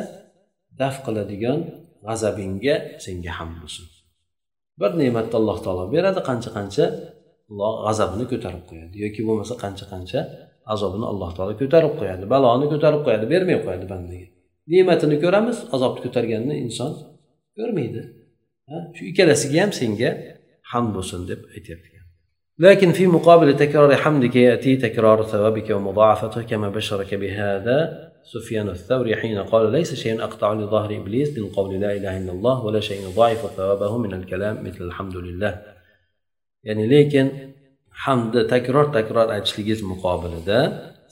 daf 0.82 0.96
qiladigan 1.06 1.60
g'azabingga 2.08 2.76
senga 3.04 3.32
hamd 3.38 3.56
bo'lsin 3.62 3.86
bir 4.80 4.92
ne'matni 5.02 5.36
alloh 5.42 5.58
taolo 5.66 5.84
beradi 5.96 6.22
qancha 6.30 6.50
qancha 6.58 6.86
alloh 7.52 7.74
g'azabini 7.86 8.26
ko'tarib 8.32 8.64
qo'yadi 8.70 8.96
yoki 9.06 9.22
bo'lmasa 9.28 9.54
qancha 9.64 9.86
qancha 9.94 10.20
azobini 10.74 11.06
alloh 11.12 11.30
taolo 11.38 11.54
ko'tarib 11.62 11.94
qo'yadi 12.00 12.24
baloni 12.34 12.66
ko'tarib 12.74 13.02
qo'yadi 13.06 13.26
bermay 13.34 13.58
qo'yadi 13.66 13.86
bandaga 13.94 14.28
ne'matini 14.72 15.16
ko'ramiz 15.24 15.58
azobni 15.76 16.00
ko'targanini 16.06 16.56
inson 16.66 16.92
ko'rmaydi 17.58 18.02
shu 18.97 19.03
ikkalasiga 19.11 19.59
ham 19.65 19.73
senga 19.81 20.11
hamd 20.73 20.91
bo'lsin 20.97 21.21
deb 21.31 21.41
aytyapti 21.57 21.97
لكن 22.59 22.93
في 22.93 23.07
مقابل 23.07 23.57
تكرار 23.57 23.97
حمدك 23.97 24.37
يأتي 24.37 24.77
تكرار 24.77 25.23
ثوابك 25.23 25.71
ومضاعفته 25.71 26.43
كما 26.43 26.69
بشرك 26.69 27.15
بهذا 27.15 27.79
سفيان 28.33 28.69
الثوري 28.69 29.17
حين 29.17 29.39
قال 29.39 29.73
ليس 29.73 29.95
شيء 29.95 30.23
أقطع 30.25 30.53
لظهر 30.53 30.97
إبليس 30.97 31.39
من 31.39 31.49
قول 31.49 31.81
لا 31.81 31.97
إله 31.97 32.19
إلا 32.19 32.33
الله 32.33 32.65
ولا 32.65 32.81
شيء 32.81 33.01
يضاعف 33.09 33.43
ثوابه 33.57 33.99
من 33.99 34.13
الكلام 34.15 34.65
مثل 34.67 34.85
الحمد 34.85 35.17
لله 35.17 35.53
ya'ni 36.67 36.85
lekin 36.95 37.27
hamdni 38.05 38.43
takror 38.53 38.87
takror 38.97 39.27
aytishligingiz 39.37 39.81
muqobilida 39.93 40.59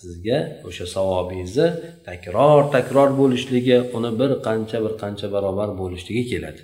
sizga 0.03 0.39
o'sha 0.69 0.87
savobingizni 0.95 1.69
takror 2.09 2.61
takror 2.77 3.09
bo'lishligi 3.21 3.79
uni 3.97 4.11
bir 4.21 4.31
qancha 4.47 4.79
bir 4.85 4.93
qancha 5.03 5.27
barobar 5.35 5.69
bo'lishligi 5.81 6.25
keladi 6.33 6.63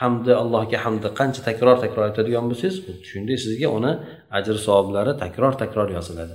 Hamdi 0.00 0.32
allohga 0.42 0.78
hamdi 0.84 1.08
qancha 1.18 1.40
takror 1.48 1.76
takror 1.84 2.04
aytadigan 2.08 2.44
bo'lsangiz 2.50 2.76
xuddi 2.84 3.04
shunday 3.10 3.36
sizga 3.44 3.68
uni 3.78 3.92
ajr 4.38 4.56
savoblari 4.66 5.12
takror 5.24 5.52
takror 5.62 5.88
yoziladi. 5.96 6.34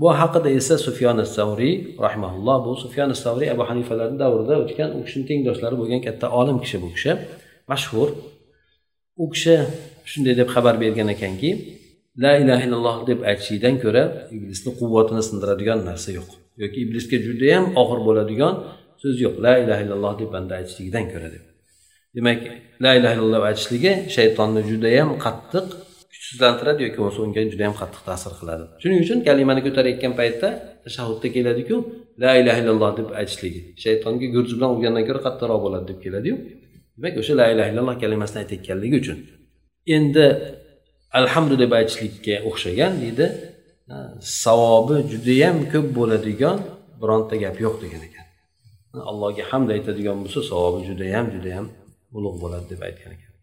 Bu 0.00 0.08
haqida 0.20 0.48
esa 0.58 0.74
sufyon 0.86 1.18
savriy 1.36 1.74
rahmaulloh 2.06 2.56
bu 2.66 2.72
sufyon 2.84 3.10
savriy 3.24 3.48
abu 3.54 3.64
hanifalarni 3.70 4.18
davrida 4.24 4.54
o'tgan 4.62 4.90
u 4.98 5.00
kishini 5.06 5.24
tengdoshlari 5.30 5.76
bo'lgan 5.80 6.00
katta 6.06 6.26
olim 6.40 6.58
kishi 6.64 6.76
bu 6.84 6.88
kishi 6.96 7.12
mashhur. 7.72 8.08
U 9.22 9.24
kishi 9.32 9.54
shunday 10.10 10.34
deb 10.40 10.48
xabar 10.54 10.74
bergan 10.82 11.08
ekanki 11.14 11.50
la 12.24 12.32
ilaha 12.42 12.62
illalloh 12.66 12.96
deb 13.10 13.18
aytishlikdan 13.30 13.74
ko'ra 13.84 14.02
iblisni 14.36 14.70
quvvatini 14.80 15.22
sindiradigan 15.28 15.78
narsa 15.88 16.10
yo'q. 16.18 16.28
Yoki 16.62 16.78
iblisga 16.84 17.16
judayam 17.26 17.64
og'ir 17.82 18.00
bo'ladigan 18.08 18.54
so'z 19.02 19.16
yo'q. 19.24 19.34
La 19.46 19.54
ilaha 19.62 19.80
illalloh 19.84 20.12
deb 20.20 20.28
banda 20.34 20.52
aytishligidan 20.60 21.06
ko'ra 21.14 21.30
deb. 21.36 21.49
Demak 22.16 22.40
la 22.84 22.90
ilaha 22.98 23.14
illalloh 23.16 23.42
aytishligi 23.50 23.92
shaytonni 24.16 24.60
judayam 24.70 25.10
qattiq 25.24 25.66
kuchsizlantiradi 26.12 26.80
yoki 26.86 26.98
bo'lmasa 27.00 27.20
unga 27.26 27.42
judayam 27.52 27.74
qattiq 27.80 28.02
ta'sir 28.08 28.32
qiladi. 28.40 28.64
Shuning 28.82 29.00
uchun 29.04 29.18
kalimani 29.28 29.60
ko'tarayotgan 29.66 30.12
paytda 30.20 30.48
tashahhudda 30.84 31.28
keladiku 31.36 31.76
la 32.22 32.32
ilaha 32.40 32.58
illalloh 32.62 32.90
deb 32.98 33.08
aytishligi. 33.20 33.60
Shaytonga 33.84 34.26
gurji 34.34 34.54
bilan 34.58 34.70
urgandan 34.74 35.04
ko'ra 35.08 35.20
qattiqroq 35.26 35.60
bo'ladi 35.64 35.84
deb 35.90 35.98
keladiyu. 36.04 36.36
Demak 36.96 37.14
o'sha 37.20 37.32
la 37.40 37.46
ilaha 37.54 37.68
illalloh 37.72 37.96
kalimasini 38.02 38.38
aytayotganligi 38.42 38.96
uchun. 39.02 39.18
Endi 39.96 40.26
alhamdu 41.20 41.54
deb 41.62 41.70
aytishlikka 41.78 42.34
o'xshagan 42.48 42.92
deydi 43.02 43.26
savobi 44.44 44.96
judayam 45.12 45.56
ko'p 45.72 45.86
bo'ladigan 45.98 46.56
bironta 47.00 47.34
gap 47.44 47.56
yo'q 47.64 47.76
degan 47.84 48.02
ekan. 48.08 48.26
Allohga 49.10 49.42
hamd 49.50 49.68
aytadigan 49.76 50.16
bo'lsa 50.22 50.40
savobi 50.50 50.80
judayam 50.90 51.26
judayam 51.36 51.66
ulug' 52.17 52.37
bo'ladi 52.43 52.67
deb 52.73 52.81
aytgan 52.89 53.13
ekan 53.17 53.35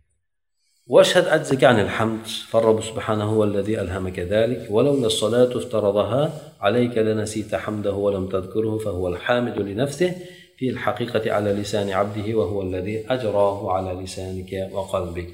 واشهد 0.87 1.27
عجزك 1.29 1.65
عن 1.65 1.81
الحمد 1.81 2.27
فالرب 2.51 2.83
سبحانه 2.83 3.25
هو 3.25 3.45
الذي 3.45 3.81
ألهمك 3.81 4.19
ذلك 4.19 4.67
ولولا 4.71 5.07
الصلاة 5.07 5.53
افترضها 5.57 6.23
عليك 6.61 6.99
لنسيت 6.99 7.55
حمده 7.55 7.93
ولم 7.93 8.29
تذكره 8.29 8.79
فهو 8.79 9.09
الحامد 9.09 9.59
لنفسه 9.59 10.11
في 10.57 10.69
الحقيقة 10.69 11.33
على 11.33 11.53
لسان 11.53 11.91
عبده 11.91 12.35
وهو 12.35 12.63
الذي 12.63 12.97
أجراه 13.15 13.73
على 13.73 13.91
لسانك 14.03 14.71
وقلبك 14.73 15.31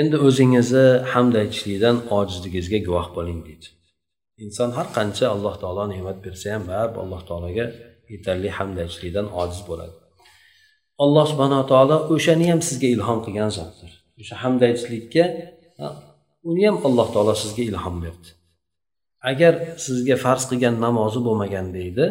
endi 0.00 0.16
o'zingizni 0.26 0.86
hamd 1.12 1.34
aytishlikdan 1.42 1.96
ojizligingizga 2.18 2.78
guvoh 2.86 3.06
bo'ling 3.16 3.40
deydi 3.46 3.68
inson 4.44 4.70
har 4.76 4.86
qancha 4.96 5.26
alloh 5.34 5.54
taolo 5.62 5.84
ne'mat 5.92 6.18
bersa 6.26 6.46
ham 6.54 6.62
baribir 6.70 7.00
alloh 7.04 7.22
taologa 7.30 7.66
yetarli 8.12 8.50
hamd 8.58 8.76
aytishlikdan 8.84 9.26
ojiz 9.42 9.60
bo'ladi 9.68 9.94
Alloh 11.03 11.25
subhanaa 11.31 11.63
taolo 11.71 11.97
o'shani 12.13 12.45
ham 12.51 12.61
sizga 12.69 12.87
ilhom 12.95 13.19
qilgan 13.25 13.51
zotdir. 13.57 13.91
O'sha 14.21 14.35
hamd 14.43 14.61
aytishlikka 14.67 15.23
uni 16.49 16.63
ham 16.67 16.77
alloh 16.87 17.07
taolo 17.15 17.33
sizga 17.43 17.63
ilhom 17.71 17.95
berdi. 18.03 18.29
Agar 19.31 19.53
sizga 19.85 20.15
farz 20.25 20.43
qilgan 20.49 20.75
namozi 20.85 21.19
bo'lmaganda 21.27 21.79
edi 21.89 22.05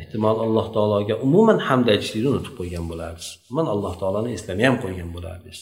ehtimol 0.00 0.38
alloh 0.46 0.66
taologa 0.76 1.14
umuman 1.26 1.58
hamd 1.68 1.86
aytishlikni 1.94 2.28
unutib 2.34 2.54
qo'ygan 2.60 2.84
bo'lardingiz. 2.90 3.28
Umuman 3.48 3.66
alloh 3.74 3.94
taoloni 4.00 4.30
eslamay 4.36 4.66
ham 4.70 4.76
qo'ygan 4.84 5.10
bo'lardingiz. 5.16 5.60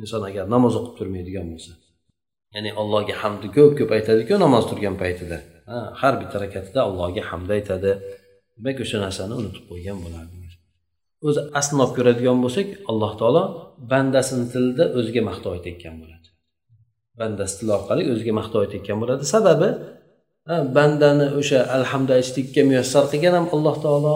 Inson 0.00 0.22
agar 0.28 0.44
namoz 0.54 0.72
o'qib 0.78 0.94
turmaydigan 0.98 1.46
bo'lsa 1.52 1.72
ya'ni 2.54 2.70
allohga 2.80 3.14
hamdni 3.22 3.48
ko'p 3.56 3.72
ko'p 3.78 3.90
aytadiku 3.96 4.34
namoz 4.44 4.64
turgan 4.70 4.96
paytida 5.02 5.38
har 6.00 6.14
bitta 6.20 6.36
rakatida 6.44 6.80
allohga 6.88 7.22
hamd 7.30 7.48
aytadi. 7.56 7.90
Demak 8.56 8.78
o'sha 8.84 8.98
narsani 9.04 9.34
unutib 9.40 9.64
qo'ygan 9.70 9.98
bo'lardi 10.04 10.43
o'zi 11.26 11.40
aslini 11.58 11.80
olib 11.84 11.94
ko'radigan 11.98 12.38
bo'lsak 12.44 12.68
alloh 12.90 13.12
taolo 13.20 13.42
bandasini 13.92 14.44
tilida 14.52 14.84
o'ziga 14.98 15.22
maqtov 15.30 15.50
aytayotgan 15.56 15.94
bo'ladi. 16.02 16.28
Bandasi 17.20 17.54
tili 17.58 17.72
orqali 17.78 18.02
o'ziga 18.12 18.32
maqtov 18.40 18.60
aytayotgan 18.64 18.98
bo'ladi. 19.02 19.22
Sababi 19.34 19.68
bandani 20.76 21.26
o'sha 21.40 21.58
alhamda 21.76 22.12
aytishlikka 22.18 22.60
muyassar 22.70 23.04
qilgan 23.12 23.34
ham 23.38 23.46
alloh 23.56 23.76
taolo 23.84 24.14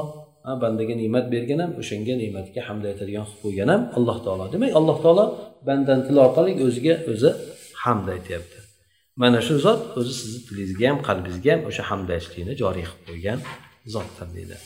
bandaga 0.63 0.95
ne'mat 1.03 1.27
bergan 1.35 1.61
ham 1.65 1.73
o'shanga 1.81 2.15
ne'matga 2.23 2.61
hamd 2.69 2.85
aytadigan 2.91 3.25
qilib 3.29 3.41
qo'ygan 3.45 3.69
ham 3.75 3.83
alloh 3.99 4.19
taolo. 4.25 4.45
Demak 4.55 4.71
alloh 4.79 4.99
taolo 5.05 5.25
bandani 5.69 6.03
tili 6.07 6.21
orqali 6.27 6.53
o'ziga 6.67 6.95
o'zi 7.13 7.31
hamd 7.83 8.07
aytyapti. 8.17 8.59
Mana 9.23 9.39
shu 9.47 9.55
zot 9.67 9.81
o'zi 9.99 10.13
sizni 10.21 10.41
tilingizga 10.49 10.87
ham 10.91 10.99
qalbingizga 11.09 11.51
ham 11.55 11.63
o'sha 11.71 11.83
hamd 11.91 12.09
aytishlikni 12.15 12.53
joriy 12.63 12.85
qilib 12.89 13.03
qo'ygan 13.09 13.39
zotdir 13.95 14.29
deydi. 14.37 14.57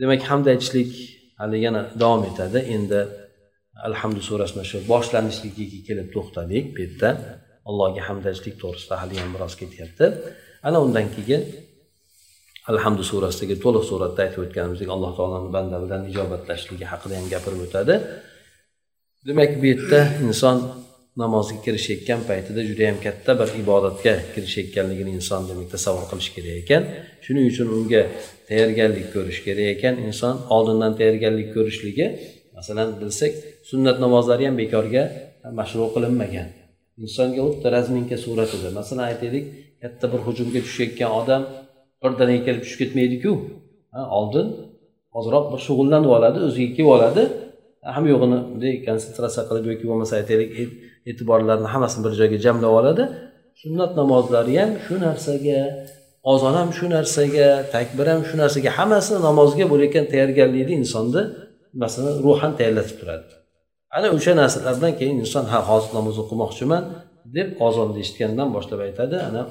Demak 0.00 0.20
hamd 0.30 0.46
aytishlik 0.52 0.90
hali 1.44 1.58
yana 1.66 1.82
davom 2.02 2.22
etadi. 2.30 2.58
Endi 2.74 3.00
alhamdu 3.88 4.20
surasini 4.28 4.64
shu 4.70 4.78
boshlanishligiga 4.92 5.80
kelib 5.88 6.08
to'xtadik 6.14 6.64
bu 6.74 6.80
yerda. 6.84 7.10
Allohga 7.70 8.02
hamdajlik 8.08 8.54
to'g'risida 8.62 8.94
hali 9.02 9.16
ham 9.22 9.30
biroz 9.34 9.54
ketyapti. 9.60 10.06
Ana 10.68 10.78
undan 10.86 11.06
keyin 11.16 11.42
alhamdu 12.70 13.02
surasidagi 13.10 13.56
to'liq 13.64 13.84
suratda 13.90 14.20
aytib 14.26 14.40
o'tganimizdek 14.44 14.88
alloh 14.94 15.10
taoloni 15.18 15.50
banda 15.56 15.76
bilan 15.84 16.02
ijobatlashligi 16.10 16.86
haqida 16.92 17.14
ham 17.18 17.26
gapirib 17.34 17.60
o'tadi. 17.66 17.94
Demak 19.28 19.50
bu 19.60 19.64
yerda 19.72 20.00
inson 20.26 20.56
namozga 21.22 21.58
kirishayotgan 21.66 22.20
paytida 22.30 22.60
judayam 22.70 22.98
katta 23.06 23.32
bir 23.40 23.48
ibodatga 23.62 24.14
kirishayotganligini 24.34 25.10
inson 25.18 25.42
demak 25.50 25.68
tasavvur 25.74 26.06
qilish 26.10 26.30
kerak 26.36 26.56
ekan. 26.62 26.82
Shuning 27.24 27.46
uchun 27.52 27.68
unga 27.76 28.02
tayyorgarlik 28.48 29.06
ko'rish 29.14 29.40
kerak 29.46 29.66
ekan. 29.74 29.94
Inson 30.08 30.34
oldindan 30.54 30.92
tayyorgarlik 30.98 31.48
ko'rishligi 31.56 32.06
masalan 32.56 32.88
bilsak 33.00 33.32
sunnat 33.70 33.96
namozlari 34.04 34.44
ham 34.48 34.56
bekorga 34.62 35.02
mashru 35.58 35.84
qilinmagan. 35.94 36.48
Insonga 37.04 37.40
xuddi 37.46 37.66
razminka 37.76 38.16
suratida 38.24 38.68
masalan 38.80 39.04
aytaylik 39.10 39.44
katta 39.82 40.06
bir 40.12 40.20
hujumga 40.26 40.60
tushayotgan 40.66 41.10
odam 41.20 41.42
birdaniga 42.02 42.42
kelib 42.46 42.62
tushib 42.64 42.78
ketmaydiku. 42.82 43.32
Oldin 44.18 44.46
ozroq 45.18 45.44
bir 45.52 45.60
shug'ullanib 45.66 46.10
oladi 46.16 46.38
o'ziga 46.46 46.70
kelib 46.76 46.90
oladi. 46.96 47.22
Ham 47.94 48.04
yo'g'ini 48.12 48.38
bunday 48.50 48.74
konsentratsiya 48.88 49.42
qilib 49.48 49.64
yoki 49.70 49.84
bo'lmasa 49.90 50.12
aytaylik 50.20 50.50
e'tiborlarni 51.10 51.68
hammasini 51.74 52.02
bir 52.06 52.12
joyga 52.20 52.38
jamlab 52.46 52.72
oladi. 52.80 53.04
Sunnat 53.62 53.90
namozlari 54.00 54.54
ham 54.60 54.70
shu 54.84 54.94
narsaga 55.06 55.58
ozon 56.32 56.54
ham 56.60 56.70
shu 56.78 56.86
narsaga 56.96 57.48
takbir 57.74 58.06
ham 58.12 58.22
shu 58.28 58.34
narsaga 58.42 58.70
hammasi 58.78 59.12
namozga 59.28 59.64
bo'layotgan 59.72 60.06
tayyorgarlikni 60.12 60.74
insonni 60.82 61.22
masalan 61.82 62.14
ruhan 62.24 62.52
tayyorlatib 62.58 62.96
turadi. 63.00 63.32
Ana 63.96 64.08
o'sha 64.16 64.32
narsalardan 64.42 64.92
keyin 64.98 65.16
inson 65.24 65.44
ha 65.52 65.58
hozir 65.70 65.90
namoz 65.98 66.16
o'qimoqchiman 66.22 66.82
deb 67.36 67.48
ozonni 67.66 67.98
eshitgandan 68.04 68.48
boshlab 68.56 68.80
aytadi. 68.86 69.16
Ana 69.28 69.42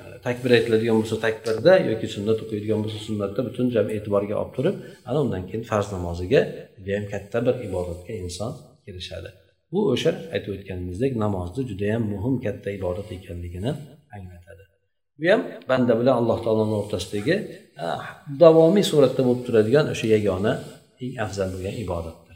e, 0.00 0.02
takbir 0.26 0.50
aytiladigan 0.58 0.96
bo'lsa 1.00 1.16
takbirda 1.26 1.72
yoki 1.90 2.06
sunnat 2.14 2.38
o'qiydigan 2.44 2.78
bo'lsa 2.84 2.98
sunnatda 3.08 3.40
butun 3.48 3.66
jam 3.74 3.86
e'tiborga 3.96 4.34
olib 4.42 4.52
turib 4.56 4.76
ana 5.08 5.18
undan 5.24 5.42
keyin 5.48 5.64
farz 5.70 5.88
namoziga 5.96 6.40
judayam 6.76 7.04
katta 7.12 7.38
bir 7.46 7.54
ibodatga 7.68 8.12
inson 8.24 8.50
kirishadi. 8.84 9.28
Bu 9.72 9.80
o'sha 9.92 10.10
aytib 10.34 10.50
o'tganimizdek 10.56 11.12
namozni 11.24 11.62
judayam 11.70 12.02
muhim 12.12 12.34
katta 12.44 12.68
ibodat 12.78 13.08
ekanligini 13.16 13.72
anglatadi. 14.16 14.45
bu 15.19 15.25
ham 15.31 15.41
banda 15.69 15.93
bilan 15.99 16.15
alloh 16.21 16.37
taoloni 16.45 16.75
o'rtasidagi 16.81 17.35
davomiy 18.43 18.85
suratda 18.91 19.21
bo'lib 19.27 19.43
turadigan 19.47 19.85
o'sha 19.93 20.07
yagona 20.15 20.53
eng 21.03 21.13
afzal 21.25 21.47
bo'lgan 21.55 21.75
ibodatdir 21.85 22.31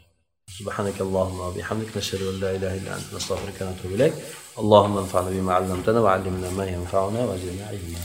سبحانك 0.58 1.00
اللهم 1.06 1.38
وبحمدك 1.40 1.96
نشهد 1.96 2.22
ان 2.22 2.40
لا 2.40 2.50
اله 2.56 2.72
الا 2.78 2.90
انت 2.98 3.08
نستغفرك 3.14 3.58
ونتوب 3.60 3.92
اليك 3.96 4.14
اللهم 4.62 4.94
انفعنا 4.98 5.30
بما 5.30 5.52
علمتنا 5.54 6.00
وعلمنا 6.00 6.50
ما 6.50 6.66
ينفعنا 6.66 7.20
وزدنا 7.24 7.64
علما 7.66 8.00